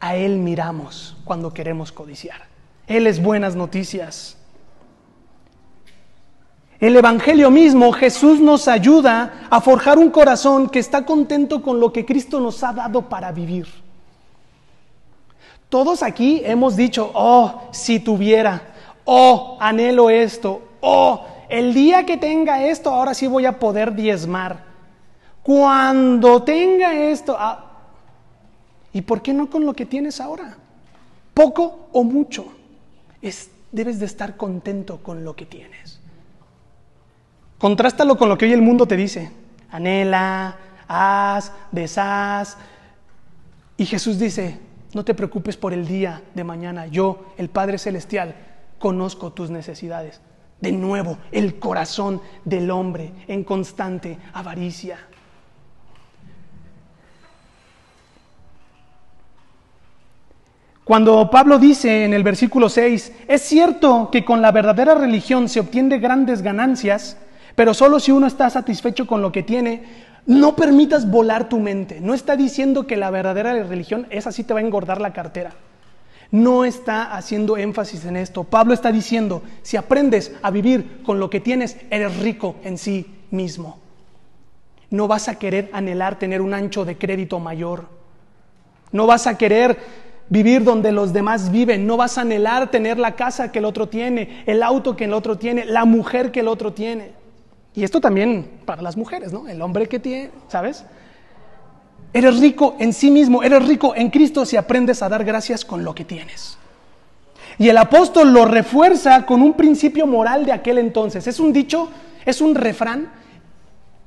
A 0.00 0.16
Él 0.16 0.36
miramos 0.36 1.16
cuando 1.24 1.54
queremos 1.54 1.92
codiciar. 1.92 2.42
Él 2.86 3.06
es 3.06 3.22
buenas 3.22 3.56
noticias. 3.56 4.36
el 6.80 6.96
Evangelio 6.96 7.50
mismo, 7.50 7.92
Jesús 7.92 8.40
nos 8.40 8.66
ayuda 8.66 9.46
a 9.48 9.60
forjar 9.60 9.98
un 9.98 10.10
corazón 10.10 10.68
que 10.68 10.80
está 10.80 11.06
contento 11.06 11.62
con 11.62 11.78
lo 11.78 11.92
que 11.92 12.04
Cristo 12.04 12.40
nos 12.40 12.62
ha 12.64 12.72
dado 12.72 13.08
para 13.08 13.30
vivir. 13.30 13.68
Todos 15.68 16.02
aquí 16.02 16.42
hemos 16.44 16.76
dicho, 16.76 17.10
oh, 17.14 17.68
si 17.70 18.00
tuviera, 18.00 18.60
oh, 19.04 19.56
anhelo 19.60 20.10
esto, 20.10 20.60
oh, 20.80 21.24
el 21.48 21.72
día 21.72 22.04
que 22.04 22.16
tenga 22.16 22.66
esto, 22.66 22.90
ahora 22.90 23.14
sí 23.14 23.26
voy 23.26 23.46
a 23.46 23.58
poder 23.58 23.94
diezmar. 23.94 24.71
Cuando 25.42 26.42
tenga 26.42 26.94
esto, 26.94 27.36
ah, 27.38 27.64
¿y 28.92 29.02
por 29.02 29.22
qué 29.22 29.32
no 29.32 29.50
con 29.50 29.66
lo 29.66 29.74
que 29.74 29.86
tienes 29.86 30.20
ahora? 30.20 30.56
Poco 31.34 31.88
o 31.92 32.04
mucho. 32.04 32.46
Es, 33.20 33.50
debes 33.72 33.98
de 33.98 34.06
estar 34.06 34.36
contento 34.36 34.98
con 34.98 35.24
lo 35.24 35.34
que 35.34 35.46
tienes. 35.46 36.00
Contrástalo 37.58 38.16
con 38.16 38.28
lo 38.28 38.38
que 38.38 38.46
hoy 38.46 38.52
el 38.52 38.62
mundo 38.62 38.86
te 38.86 38.96
dice. 38.96 39.30
Anhela, 39.70 40.56
haz, 40.86 41.52
deshaz. 41.70 42.56
Y 43.76 43.86
Jesús 43.86 44.18
dice, 44.18 44.58
no 44.94 45.04
te 45.04 45.14
preocupes 45.14 45.56
por 45.56 45.72
el 45.72 45.86
día 45.86 46.22
de 46.34 46.44
mañana. 46.44 46.86
Yo, 46.86 47.32
el 47.36 47.48
Padre 47.48 47.78
Celestial, 47.78 48.34
conozco 48.78 49.32
tus 49.32 49.50
necesidades. 49.50 50.20
De 50.60 50.70
nuevo, 50.70 51.18
el 51.32 51.58
corazón 51.58 52.20
del 52.44 52.70
hombre 52.70 53.12
en 53.26 53.42
constante 53.42 54.18
avaricia. 54.32 54.98
Cuando 60.92 61.30
Pablo 61.30 61.58
dice 61.58 62.04
en 62.04 62.12
el 62.12 62.22
versículo 62.22 62.68
6, 62.68 63.12
es 63.26 63.40
cierto 63.40 64.10
que 64.12 64.26
con 64.26 64.42
la 64.42 64.52
verdadera 64.52 64.94
religión 64.94 65.48
se 65.48 65.58
obtiene 65.58 65.98
grandes 65.98 66.42
ganancias, 66.42 67.16
pero 67.54 67.72
solo 67.72 67.98
si 67.98 68.12
uno 68.12 68.26
está 68.26 68.50
satisfecho 68.50 69.06
con 69.06 69.22
lo 69.22 69.32
que 69.32 69.42
tiene, 69.42 69.84
no 70.26 70.54
permitas 70.54 71.10
volar 71.10 71.48
tu 71.48 71.60
mente. 71.60 72.02
No 72.02 72.12
está 72.12 72.36
diciendo 72.36 72.86
que 72.86 72.98
la 72.98 73.08
verdadera 73.08 73.54
religión 73.62 74.06
es 74.10 74.26
así 74.26 74.44
te 74.44 74.52
va 74.52 74.60
a 74.60 74.62
engordar 74.62 75.00
la 75.00 75.14
cartera. 75.14 75.54
No 76.30 76.66
está 76.66 77.16
haciendo 77.16 77.56
énfasis 77.56 78.04
en 78.04 78.18
esto. 78.18 78.44
Pablo 78.44 78.74
está 78.74 78.92
diciendo, 78.92 79.42
si 79.62 79.78
aprendes 79.78 80.34
a 80.42 80.50
vivir 80.50 81.00
con 81.04 81.18
lo 81.18 81.30
que 81.30 81.40
tienes, 81.40 81.78
eres 81.88 82.18
rico 82.18 82.56
en 82.64 82.76
sí 82.76 83.06
mismo. 83.30 83.78
No 84.90 85.08
vas 85.08 85.28
a 85.28 85.36
querer 85.36 85.70
anhelar 85.72 86.18
tener 86.18 86.42
un 86.42 86.52
ancho 86.52 86.84
de 86.84 86.98
crédito 86.98 87.40
mayor. 87.40 87.88
No 88.92 89.06
vas 89.06 89.26
a 89.26 89.38
querer 89.38 90.11
vivir 90.32 90.64
donde 90.64 90.92
los 90.92 91.12
demás 91.12 91.52
viven. 91.52 91.86
No 91.86 91.98
vas 91.98 92.16
a 92.16 92.22
anhelar 92.22 92.70
tener 92.70 92.98
la 92.98 93.16
casa 93.16 93.52
que 93.52 93.58
el 93.58 93.66
otro 93.66 93.90
tiene, 93.90 94.42
el 94.46 94.62
auto 94.62 94.96
que 94.96 95.04
el 95.04 95.12
otro 95.12 95.36
tiene, 95.36 95.66
la 95.66 95.84
mujer 95.84 96.32
que 96.32 96.40
el 96.40 96.48
otro 96.48 96.72
tiene. 96.72 97.12
Y 97.74 97.84
esto 97.84 98.00
también 98.00 98.50
para 98.64 98.80
las 98.80 98.96
mujeres, 98.96 99.30
¿no? 99.30 99.46
El 99.46 99.60
hombre 99.60 99.86
que 99.88 99.98
tiene, 99.98 100.30
¿sabes? 100.48 100.86
Eres 102.14 102.40
rico 102.40 102.76
en 102.78 102.94
sí 102.94 103.10
mismo, 103.10 103.42
eres 103.42 103.66
rico 103.68 103.94
en 103.94 104.08
Cristo 104.08 104.46
si 104.46 104.56
aprendes 104.56 105.02
a 105.02 105.10
dar 105.10 105.22
gracias 105.22 105.66
con 105.66 105.84
lo 105.84 105.94
que 105.94 106.06
tienes. 106.06 106.56
Y 107.58 107.68
el 107.68 107.76
apóstol 107.76 108.32
lo 108.32 108.46
refuerza 108.46 109.26
con 109.26 109.42
un 109.42 109.52
principio 109.52 110.06
moral 110.06 110.46
de 110.46 110.52
aquel 110.52 110.78
entonces. 110.78 111.26
Es 111.26 111.40
un 111.40 111.52
dicho, 111.52 111.90
es 112.24 112.40
un 112.40 112.54
refrán 112.54 113.12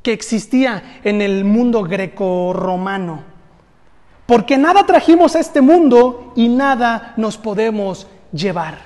que 0.01 0.11
existía 0.11 1.01
en 1.03 1.21
el 1.21 1.45
mundo 1.45 1.83
greco-romano. 1.83 3.34
Porque 4.25 4.57
nada 4.57 4.85
trajimos 4.85 5.35
a 5.35 5.39
este 5.39 5.61
mundo 5.61 6.33
y 6.35 6.49
nada 6.49 7.13
nos 7.17 7.37
podemos 7.37 8.07
llevar. 8.31 8.79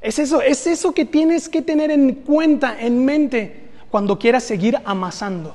Es 0.00 0.18
eso, 0.18 0.40
es 0.40 0.66
eso 0.66 0.92
que 0.92 1.04
tienes 1.04 1.48
que 1.48 1.60
tener 1.60 1.90
en 1.90 2.14
cuenta, 2.14 2.80
en 2.80 3.04
mente, 3.04 3.68
cuando 3.90 4.18
quieras 4.18 4.44
seguir 4.44 4.78
amasando. 4.84 5.54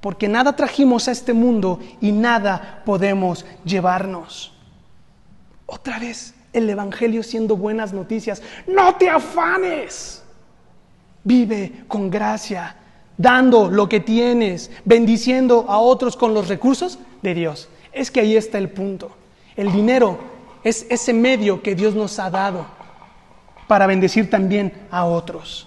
Porque 0.00 0.28
nada 0.28 0.54
trajimos 0.54 1.08
a 1.08 1.12
este 1.12 1.32
mundo 1.32 1.80
y 2.00 2.12
nada 2.12 2.82
podemos 2.84 3.46
llevarnos. 3.64 4.52
Otra 5.66 5.98
vez, 5.98 6.34
el 6.52 6.68
Evangelio 6.68 7.22
siendo 7.22 7.56
buenas 7.56 7.92
noticias. 7.92 8.42
No 8.66 8.96
te 8.96 9.08
afanes. 9.08 10.22
Vive 11.22 11.84
con 11.88 12.10
gracia, 12.10 12.76
dando 13.16 13.70
lo 13.70 13.88
que 13.88 14.00
tienes, 14.00 14.70
bendiciendo 14.84 15.64
a 15.68 15.78
otros 15.78 16.16
con 16.16 16.34
los 16.34 16.48
recursos 16.48 16.98
de 17.24 17.34
Dios. 17.34 17.68
Es 17.92 18.12
que 18.12 18.20
ahí 18.20 18.36
está 18.36 18.58
el 18.58 18.68
punto. 18.68 19.10
El 19.56 19.72
dinero 19.72 20.18
es 20.62 20.86
ese 20.88 21.12
medio 21.12 21.62
que 21.62 21.74
Dios 21.74 21.96
nos 21.96 22.20
ha 22.20 22.30
dado 22.30 22.66
para 23.66 23.88
bendecir 23.88 24.30
también 24.30 24.72
a 24.90 25.06
otros. 25.06 25.66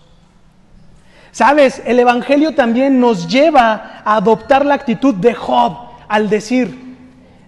Sabes, 1.31 1.81
el 1.85 1.99
Evangelio 1.99 2.55
también 2.55 2.99
nos 2.99 3.27
lleva 3.27 4.01
a 4.05 4.15
adoptar 4.15 4.65
la 4.65 4.75
actitud 4.75 5.13
de 5.13 5.33
Job 5.33 5.77
al 6.07 6.29
decir, 6.29 6.95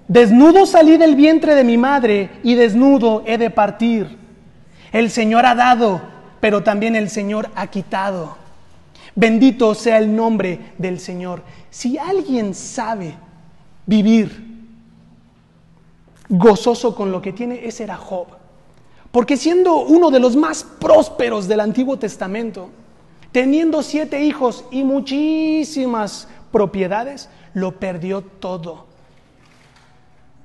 desnudo 0.07 0.65
salí 0.65 0.97
del 0.97 1.15
vientre 1.15 1.55
de 1.55 1.63
mi 1.63 1.77
madre 1.77 2.29
y 2.43 2.55
desnudo 2.55 3.23
he 3.25 3.37
de 3.37 3.49
partir. 3.49 4.17
El 4.91 5.09
Señor 5.11 5.45
ha 5.45 5.55
dado, 5.55 6.01
pero 6.39 6.63
también 6.63 6.95
el 6.95 7.09
Señor 7.09 7.49
ha 7.55 7.67
quitado. 7.67 8.37
Bendito 9.15 9.75
sea 9.75 9.97
el 9.97 10.15
nombre 10.15 10.59
del 10.77 10.99
Señor. 10.99 11.43
Si 11.69 11.97
alguien 11.97 12.53
sabe 12.53 13.15
vivir 13.89 14.47
gozoso 16.29 16.95
con 16.95 17.11
lo 17.11 17.21
que 17.21 17.33
tiene, 17.33 17.65
ese 17.65 17.83
era 17.83 17.97
Job. 17.97 18.27
Porque 19.11 19.35
siendo 19.35 19.77
uno 19.77 20.11
de 20.11 20.19
los 20.19 20.35
más 20.35 20.63
prósperos 20.63 21.47
del 21.47 21.59
Antiguo 21.59 21.97
Testamento, 21.97 22.69
teniendo 23.31 23.81
siete 23.81 24.23
hijos 24.23 24.63
y 24.69 24.83
muchísimas 24.83 26.27
propiedades, 26.51 27.29
lo 27.55 27.79
perdió 27.79 28.21
todo. 28.21 28.85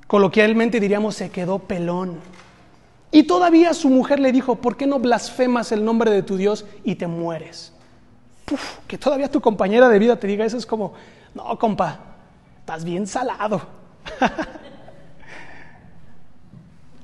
Coloquialmente 0.06 0.80
diríamos, 0.80 1.14
se 1.14 1.30
quedó 1.30 1.58
pelón. 1.58 2.20
Y 3.10 3.24
todavía 3.24 3.74
su 3.74 3.90
mujer 3.90 4.20
le 4.20 4.32
dijo, 4.32 4.56
¿por 4.56 4.78
qué 4.78 4.86
no 4.86 4.98
blasfemas 4.98 5.70
el 5.70 5.84
nombre 5.84 6.10
de 6.10 6.22
tu 6.22 6.38
Dios 6.38 6.64
y 6.82 6.94
te 6.94 7.06
mueres? 7.06 7.72
que 8.86 8.98
todavía 8.98 9.30
tu 9.30 9.40
compañera 9.40 9.88
de 9.88 9.98
vida 9.98 10.16
te 10.16 10.26
diga 10.26 10.44
eso 10.44 10.58
es 10.58 10.66
como, 10.66 10.92
no, 11.34 11.58
compa, 11.58 12.13
estás 12.64 12.82
bien 12.82 13.06
salado. 13.06 13.60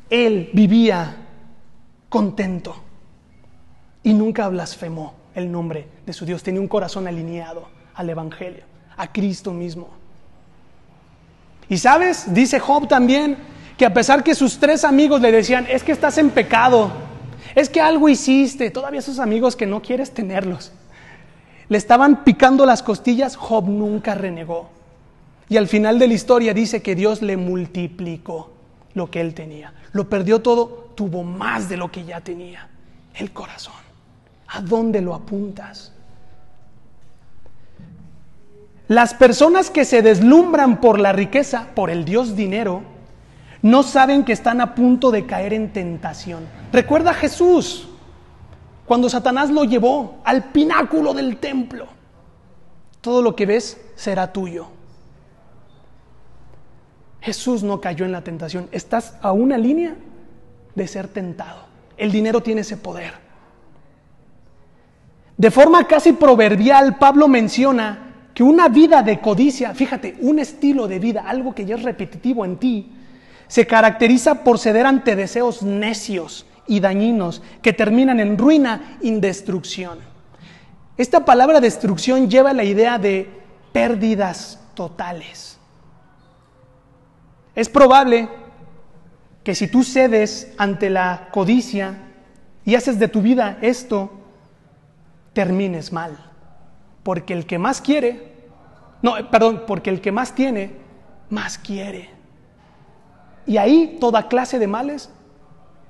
Él 0.08 0.48
vivía 0.54 1.16
contento 2.08 2.74
y 4.02 4.14
nunca 4.14 4.48
blasfemó 4.48 5.12
el 5.34 5.52
nombre 5.52 5.86
de 6.06 6.14
su 6.14 6.24
Dios. 6.24 6.42
Tenía 6.42 6.62
un 6.62 6.66
corazón 6.66 7.06
alineado 7.06 7.68
al 7.94 8.08
Evangelio, 8.08 8.64
a 8.96 9.12
Cristo 9.12 9.52
mismo. 9.52 9.90
Y 11.68 11.76
sabes, 11.76 12.32
dice 12.32 12.58
Job 12.58 12.88
también, 12.88 13.36
que 13.76 13.84
a 13.84 13.92
pesar 13.92 14.24
que 14.24 14.34
sus 14.34 14.58
tres 14.58 14.82
amigos 14.82 15.20
le 15.20 15.30
decían, 15.30 15.66
es 15.68 15.84
que 15.84 15.92
estás 15.92 16.16
en 16.16 16.30
pecado, 16.30 16.90
es 17.54 17.68
que 17.68 17.82
algo 17.82 18.08
hiciste, 18.08 18.70
todavía 18.70 19.00
esos 19.00 19.18
amigos 19.18 19.56
que 19.56 19.66
no 19.66 19.82
quieres 19.82 20.14
tenerlos, 20.14 20.72
le 21.68 21.76
estaban 21.76 22.24
picando 22.24 22.64
las 22.64 22.82
costillas, 22.82 23.36
Job 23.36 23.68
nunca 23.68 24.14
renegó. 24.14 24.79
Y 25.50 25.56
al 25.56 25.66
final 25.66 25.98
de 25.98 26.06
la 26.06 26.14
historia 26.14 26.54
dice 26.54 26.80
que 26.80 26.94
Dios 26.94 27.22
le 27.22 27.36
multiplicó 27.36 28.52
lo 28.94 29.10
que 29.10 29.20
él 29.20 29.34
tenía. 29.34 29.74
Lo 29.92 30.08
perdió 30.08 30.40
todo, 30.40 30.92
tuvo 30.94 31.24
más 31.24 31.68
de 31.68 31.76
lo 31.76 31.90
que 31.90 32.04
ya 32.04 32.20
tenía. 32.20 32.68
El 33.14 33.32
corazón. 33.32 33.74
¿A 34.46 34.60
dónde 34.60 35.00
lo 35.00 35.12
apuntas? 35.12 35.92
Las 38.86 39.12
personas 39.12 39.70
que 39.70 39.84
se 39.84 40.02
deslumbran 40.02 40.80
por 40.80 41.00
la 41.00 41.12
riqueza, 41.12 41.66
por 41.74 41.90
el 41.90 42.04
Dios 42.04 42.36
dinero, 42.36 42.82
no 43.60 43.82
saben 43.82 44.24
que 44.24 44.32
están 44.32 44.60
a 44.60 44.76
punto 44.76 45.10
de 45.10 45.26
caer 45.26 45.52
en 45.52 45.72
tentación. 45.72 46.46
Recuerda 46.72 47.10
a 47.10 47.14
Jesús, 47.14 47.88
cuando 48.86 49.08
Satanás 49.08 49.50
lo 49.50 49.64
llevó 49.64 50.20
al 50.24 50.44
pináculo 50.44 51.12
del 51.12 51.38
templo. 51.38 51.88
Todo 53.00 53.20
lo 53.20 53.34
que 53.34 53.46
ves 53.46 53.80
será 53.96 54.32
tuyo. 54.32 54.68
Jesús 57.30 57.62
no 57.62 57.80
cayó 57.80 58.04
en 58.04 58.10
la 58.10 58.24
tentación. 58.24 58.68
Estás 58.72 59.14
a 59.22 59.30
una 59.30 59.56
línea 59.56 59.94
de 60.74 60.88
ser 60.88 61.06
tentado. 61.06 61.60
El 61.96 62.10
dinero 62.10 62.42
tiene 62.42 62.62
ese 62.62 62.76
poder. 62.76 63.12
De 65.36 65.52
forma 65.52 65.86
casi 65.86 66.12
proverbial, 66.12 66.98
Pablo 66.98 67.28
menciona 67.28 68.14
que 68.34 68.42
una 68.42 68.68
vida 68.68 69.04
de 69.04 69.20
codicia, 69.20 69.72
fíjate, 69.74 70.16
un 70.22 70.40
estilo 70.40 70.88
de 70.88 70.98
vida, 70.98 71.22
algo 71.24 71.54
que 71.54 71.64
ya 71.64 71.76
es 71.76 71.84
repetitivo 71.84 72.44
en 72.44 72.56
ti, 72.56 72.90
se 73.46 73.64
caracteriza 73.64 74.42
por 74.42 74.58
ceder 74.58 74.84
ante 74.84 75.14
deseos 75.14 75.62
necios 75.62 76.46
y 76.66 76.80
dañinos 76.80 77.42
que 77.62 77.72
terminan 77.72 78.18
en 78.18 78.38
ruina 78.38 78.98
y 79.02 79.12
destrucción. 79.12 80.00
Esta 80.96 81.24
palabra 81.24 81.60
destrucción 81.60 82.28
lleva 82.28 82.52
la 82.52 82.64
idea 82.64 82.98
de 82.98 83.30
pérdidas 83.72 84.58
totales. 84.74 85.59
Es 87.60 87.68
probable 87.68 88.26
que 89.44 89.54
si 89.54 89.68
tú 89.68 89.84
cedes 89.84 90.54
ante 90.56 90.88
la 90.88 91.28
codicia 91.30 91.94
y 92.64 92.74
haces 92.74 92.98
de 92.98 93.06
tu 93.06 93.20
vida 93.20 93.58
esto, 93.60 94.10
termines 95.34 95.92
mal. 95.92 96.16
Porque 97.02 97.34
el 97.34 97.44
que 97.44 97.58
más 97.58 97.82
quiere, 97.82 98.48
no, 99.02 99.12
perdón, 99.30 99.64
porque 99.66 99.90
el 99.90 100.00
que 100.00 100.10
más 100.10 100.34
tiene, 100.34 100.70
más 101.28 101.58
quiere. 101.58 102.08
Y 103.44 103.58
ahí 103.58 103.98
toda 104.00 104.28
clase 104.28 104.58
de 104.58 104.66
males 104.66 105.10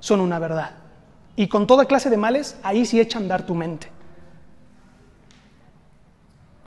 son 0.01 0.19
una 0.19 0.39
verdad. 0.39 0.71
Y 1.37 1.47
con 1.47 1.67
toda 1.67 1.85
clase 1.85 2.09
de 2.09 2.17
males, 2.17 2.57
ahí 2.63 2.85
sí 2.85 2.99
echa 2.99 3.17
a 3.17 3.21
andar 3.21 3.45
tu 3.45 3.55
mente. 3.55 3.87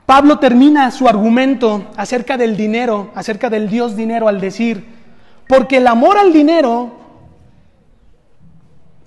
Pablo 0.07 0.39
termina 0.39 0.89
su 0.89 1.07
argumento 1.07 1.91
acerca 1.95 2.37
del 2.37 2.57
dinero, 2.57 3.11
acerca 3.13 3.51
del 3.51 3.69
Dios 3.69 3.95
dinero, 3.95 4.27
al 4.27 4.41
decir, 4.41 4.94
porque 5.47 5.77
el 5.77 5.87
amor 5.87 6.17
al 6.17 6.33
dinero, 6.33 6.91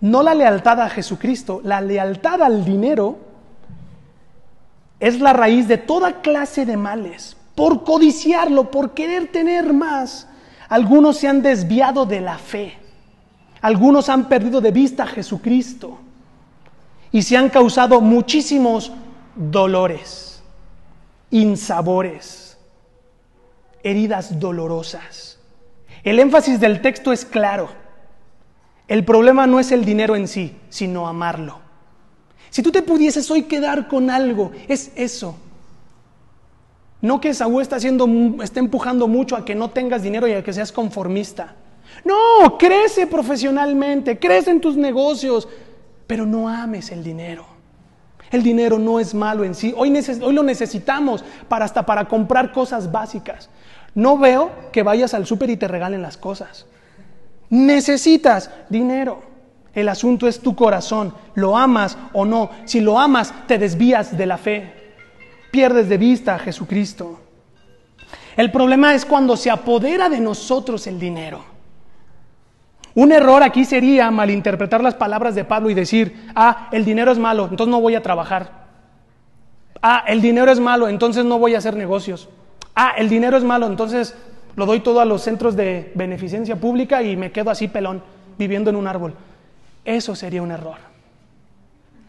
no 0.00 0.22
la 0.22 0.34
lealtad 0.34 0.80
a 0.80 0.88
Jesucristo, 0.88 1.60
la 1.64 1.80
lealtad 1.80 2.42
al 2.42 2.64
dinero 2.64 3.18
es 5.00 5.20
la 5.20 5.32
raíz 5.32 5.68
de 5.68 5.78
toda 5.78 6.20
clase 6.20 6.66
de 6.66 6.76
males. 6.76 7.36
Por 7.54 7.82
codiciarlo, 7.82 8.70
por 8.70 8.94
querer 8.94 9.32
tener 9.32 9.72
más, 9.72 10.28
algunos 10.68 11.16
se 11.16 11.28
han 11.28 11.42
desviado 11.42 12.06
de 12.06 12.20
la 12.20 12.38
fe. 12.38 12.78
Algunos 13.60 14.08
han 14.08 14.28
perdido 14.28 14.60
de 14.60 14.70
vista 14.70 15.02
a 15.02 15.06
Jesucristo 15.06 15.98
y 17.10 17.22
se 17.22 17.36
han 17.36 17.48
causado 17.48 18.00
muchísimos 18.00 18.92
dolores, 19.34 20.42
insabores, 21.30 22.58
heridas 23.82 24.38
dolorosas. 24.38 25.37
El 26.04 26.20
énfasis 26.20 26.60
del 26.60 26.80
texto 26.80 27.12
es 27.12 27.24
claro. 27.24 27.68
El 28.86 29.04
problema 29.04 29.46
no 29.46 29.60
es 29.60 29.72
el 29.72 29.84
dinero 29.84 30.16
en 30.16 30.28
sí, 30.28 30.56
sino 30.70 31.08
amarlo. 31.08 31.60
Si 32.50 32.62
tú 32.62 32.72
te 32.72 32.82
pudieses 32.82 33.30
hoy 33.30 33.42
quedar 33.42 33.88
con 33.88 34.10
algo, 34.10 34.52
es 34.68 34.90
eso. 34.96 35.36
No 37.00 37.20
que 37.20 37.34
Saúl 37.34 37.62
está, 37.62 37.76
haciendo, 37.76 38.08
está 38.42 38.60
empujando 38.60 39.06
mucho 39.06 39.36
a 39.36 39.44
que 39.44 39.54
no 39.54 39.70
tengas 39.70 40.02
dinero 40.02 40.26
y 40.26 40.32
a 40.32 40.42
que 40.42 40.52
seas 40.52 40.72
conformista. 40.72 41.54
No, 42.04 42.58
crece 42.58 43.06
profesionalmente, 43.06 44.18
crece 44.18 44.50
en 44.50 44.60
tus 44.60 44.76
negocios, 44.76 45.48
pero 46.06 46.26
no 46.26 46.48
ames 46.48 46.90
el 46.90 47.04
dinero. 47.04 47.46
El 48.30 48.42
dinero 48.42 48.78
no 48.78 49.00
es 49.00 49.14
malo 49.14 49.44
en 49.44 49.54
sí. 49.54 49.72
Hoy, 49.76 49.92
hoy, 50.22 50.32
lo 50.34 50.42
necesitamos 50.42 51.24
para 51.48 51.64
hasta 51.64 51.84
para 51.86 52.06
comprar 52.06 52.52
cosas 52.52 52.90
básicas. 52.90 53.48
No 53.98 54.16
veo 54.16 54.52
que 54.70 54.84
vayas 54.84 55.12
al 55.12 55.26
súper 55.26 55.50
y 55.50 55.56
te 55.56 55.66
regalen 55.66 56.02
las 56.02 56.16
cosas. 56.16 56.66
Necesitas 57.50 58.48
dinero. 58.68 59.24
El 59.74 59.88
asunto 59.88 60.28
es 60.28 60.38
tu 60.38 60.54
corazón. 60.54 61.12
¿Lo 61.34 61.56
amas 61.56 61.98
o 62.12 62.24
no? 62.24 62.50
Si 62.64 62.80
lo 62.80 62.96
amas, 62.96 63.34
te 63.48 63.58
desvías 63.58 64.16
de 64.16 64.24
la 64.24 64.38
fe. 64.38 64.72
Pierdes 65.50 65.88
de 65.88 65.98
vista 65.98 66.36
a 66.36 66.38
Jesucristo. 66.38 67.18
El 68.36 68.52
problema 68.52 68.94
es 68.94 69.04
cuando 69.04 69.36
se 69.36 69.50
apodera 69.50 70.08
de 70.08 70.20
nosotros 70.20 70.86
el 70.86 71.00
dinero. 71.00 71.40
Un 72.94 73.10
error 73.10 73.42
aquí 73.42 73.64
sería 73.64 74.12
malinterpretar 74.12 74.80
las 74.80 74.94
palabras 74.94 75.34
de 75.34 75.42
Pablo 75.42 75.70
y 75.70 75.74
decir, 75.74 76.30
ah, 76.36 76.68
el 76.70 76.84
dinero 76.84 77.10
es 77.10 77.18
malo, 77.18 77.48
entonces 77.50 77.72
no 77.72 77.80
voy 77.80 77.96
a 77.96 78.02
trabajar. 78.04 78.68
Ah, 79.82 80.04
el 80.06 80.22
dinero 80.22 80.52
es 80.52 80.60
malo, 80.60 80.86
entonces 80.86 81.24
no 81.24 81.40
voy 81.40 81.56
a 81.56 81.58
hacer 81.58 81.74
negocios. 81.74 82.28
Ah, 82.80 82.94
el 82.96 83.08
dinero 83.08 83.36
es 83.36 83.42
malo, 83.42 83.66
entonces 83.66 84.14
lo 84.54 84.64
doy 84.64 84.78
todo 84.78 85.00
a 85.00 85.04
los 85.04 85.22
centros 85.22 85.56
de 85.56 85.90
beneficencia 85.96 86.54
pública 86.54 87.02
y 87.02 87.16
me 87.16 87.32
quedo 87.32 87.50
así 87.50 87.66
pelón, 87.66 88.04
viviendo 88.38 88.70
en 88.70 88.76
un 88.76 88.86
árbol. 88.86 89.14
Eso 89.84 90.14
sería 90.14 90.42
un 90.42 90.52
error. 90.52 90.76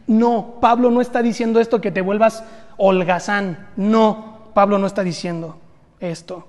No, 0.06 0.58
Pablo 0.60 0.92
no 0.92 1.00
está 1.00 1.22
diciendo 1.22 1.58
esto 1.58 1.80
que 1.80 1.90
te 1.90 2.02
vuelvas 2.02 2.44
holgazán. 2.76 3.66
No, 3.74 4.52
Pablo 4.54 4.78
no 4.78 4.86
está 4.86 5.02
diciendo 5.02 5.58
esto. 5.98 6.46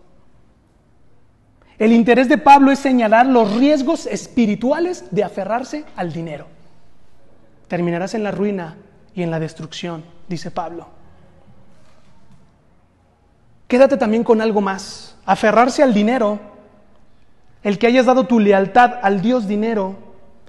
El 1.79 1.91
interés 1.91 2.29
de 2.29 2.37
Pablo 2.37 2.71
es 2.71 2.77
señalar 2.77 3.25
los 3.25 3.55
riesgos 3.55 4.05
espirituales 4.05 5.05
de 5.09 5.23
aferrarse 5.23 5.83
al 5.95 6.13
dinero. 6.13 6.45
Terminarás 7.67 8.13
en 8.13 8.21
la 8.21 8.29
ruina 8.29 8.77
y 9.15 9.23
en 9.23 9.31
la 9.31 9.39
destrucción, 9.39 10.03
dice 10.29 10.51
Pablo. 10.51 11.00
Quédate 13.71 13.95
también 13.95 14.25
con 14.25 14.41
algo 14.41 14.59
más. 14.59 15.15
Aferrarse 15.25 15.81
al 15.81 15.93
dinero, 15.93 16.41
el 17.63 17.79
que 17.79 17.87
hayas 17.87 18.05
dado 18.05 18.25
tu 18.25 18.37
lealtad 18.37 18.95
al 19.01 19.21
Dios 19.21 19.47
dinero, 19.47 19.95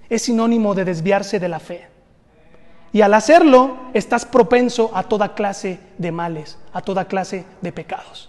es 0.08 0.22
sinónimo 0.22 0.74
de 0.74 0.84
desviarse 0.84 1.38
de 1.38 1.48
la 1.48 1.60
fe. 1.60 1.86
Y 2.92 3.02
al 3.02 3.14
hacerlo, 3.14 3.76
estás 3.94 4.26
propenso 4.26 4.90
a 4.92 5.04
toda 5.04 5.36
clase 5.36 5.78
de 5.98 6.10
males, 6.10 6.58
a 6.72 6.80
toda 6.80 7.04
clase 7.04 7.44
de 7.60 7.70
pecados 7.70 8.28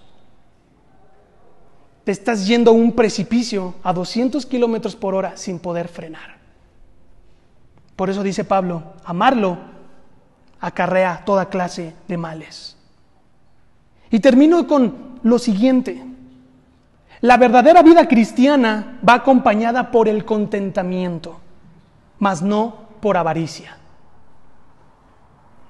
te 2.03 2.11
estás 2.11 2.45
yendo 2.45 2.69
a 2.69 2.73
un 2.73 2.91
precipicio 2.91 3.75
a 3.81 3.93
200 3.93 4.45
kilómetros 4.45 4.95
por 4.95 5.15
hora 5.15 5.37
sin 5.37 5.57
poder 5.57 5.87
frenar. 5.87 6.37
Por 7.95 8.09
eso 8.09 8.21
dice 8.21 8.43
Pablo, 8.43 8.83
amarlo 9.05 9.57
acarrea 10.59 11.23
toda 11.25 11.47
clase 11.47 11.95
de 12.07 12.17
males. 12.17 12.72
Y 14.13 14.19
termino 14.19 14.67
con 14.67 14.93
lo 15.23 15.39
siguiente. 15.39 16.05
La 17.21 17.37
verdadera 17.37 17.81
vida 17.81 18.07
cristiana 18.07 18.99
va 19.07 19.15
acompañada 19.15 19.89
por 19.89 20.07
el 20.07 20.23
contentamiento, 20.23 21.39
mas 22.19 22.43
no 22.43 22.75
por 23.01 23.17
avaricia. 23.17 23.75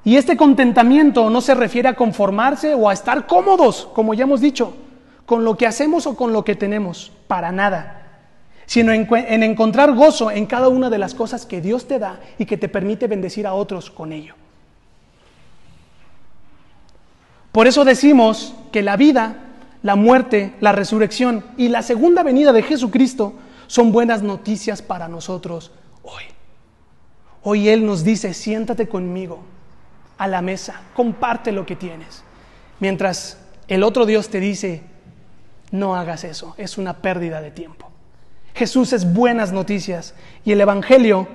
Y 0.04 0.18
este 0.18 0.36
contentamiento 0.36 1.30
no 1.30 1.40
se 1.40 1.56
refiere 1.56 1.88
a 1.88 1.96
conformarse 1.96 2.74
o 2.74 2.90
a 2.90 2.94
estar 2.94 3.28
cómodos, 3.28 3.88
como 3.94 4.14
ya 4.14 4.24
hemos 4.24 4.42
dicho, 4.42 4.74
con 5.26 5.46
lo 5.46 5.56
que 5.56 5.66
hacemos 5.66 6.06
o 6.06 6.18
con 6.18 6.34
lo 6.34 6.44
que 6.44 6.58
tenemos, 6.58 7.14
para 7.30 7.54
nada, 7.54 8.26
sino 8.66 8.92
en, 8.92 9.08
encontrar 9.44 9.94
gozo 9.94 10.32
en 10.32 10.48
cada 10.48 10.68
una 10.68 10.90
de 10.90 10.98
las 10.98 11.16
cosas 11.16 11.46
que 11.46 11.62
Dios 11.62 11.88
te 11.88 11.98
da 11.98 12.20
y 12.38 12.46
que 12.46 12.58
te 12.58 12.68
permite 12.68 13.08
bendecir 13.08 13.48
a 13.48 13.54
otros 13.54 13.90
con 13.90 14.12
ello. 14.12 14.36
Por 17.54 17.68
eso 17.68 17.86
decimos 17.86 18.56
que 18.72 18.82
la 18.82 18.98
vida, 18.98 19.36
la 19.84 19.96
muerte, 19.96 20.56
la 20.60 20.72
resurrección 20.72 21.46
y 21.56 21.70
la 21.70 21.84
segunda 21.84 22.24
venida 22.24 22.52
de 22.52 22.64
Jesucristo 22.64 23.34
son 23.68 23.92
buenas 23.92 24.24
noticias 24.24 24.82
para 24.82 25.08
nosotros 25.08 25.72
hoy. 26.02 26.24
Hoy 27.44 27.70
Él 27.70 27.86
nos 27.86 28.04
dice, 28.04 28.34
siéntate 28.34 28.88
conmigo 28.88 29.44
a 30.18 30.28
la 30.28 30.42
mesa, 30.42 30.82
comparte 30.96 31.52
lo 31.52 31.64
que 31.68 31.76
tienes. 31.76 32.24
Mientras 32.80 33.38
el 33.68 33.84
otro 33.84 34.08
Dios 34.08 34.30
te 34.30 34.40
dice, 34.40 34.82
no 35.70 35.96
hagas 35.96 36.24
eso, 36.24 36.56
es 36.58 36.80
una 36.80 37.04
pérdida 37.04 37.40
de 37.40 37.52
tiempo. 37.52 37.92
Jesús 38.56 38.94
es 38.94 39.14
buenas 39.14 39.52
noticias 39.52 40.16
y 40.44 40.54
el 40.54 40.62
Evangelio 40.62 41.28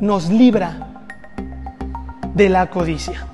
nos 0.00 0.30
libra 0.30 1.04
de 2.34 2.48
la 2.48 2.70
codicia. 2.70 3.26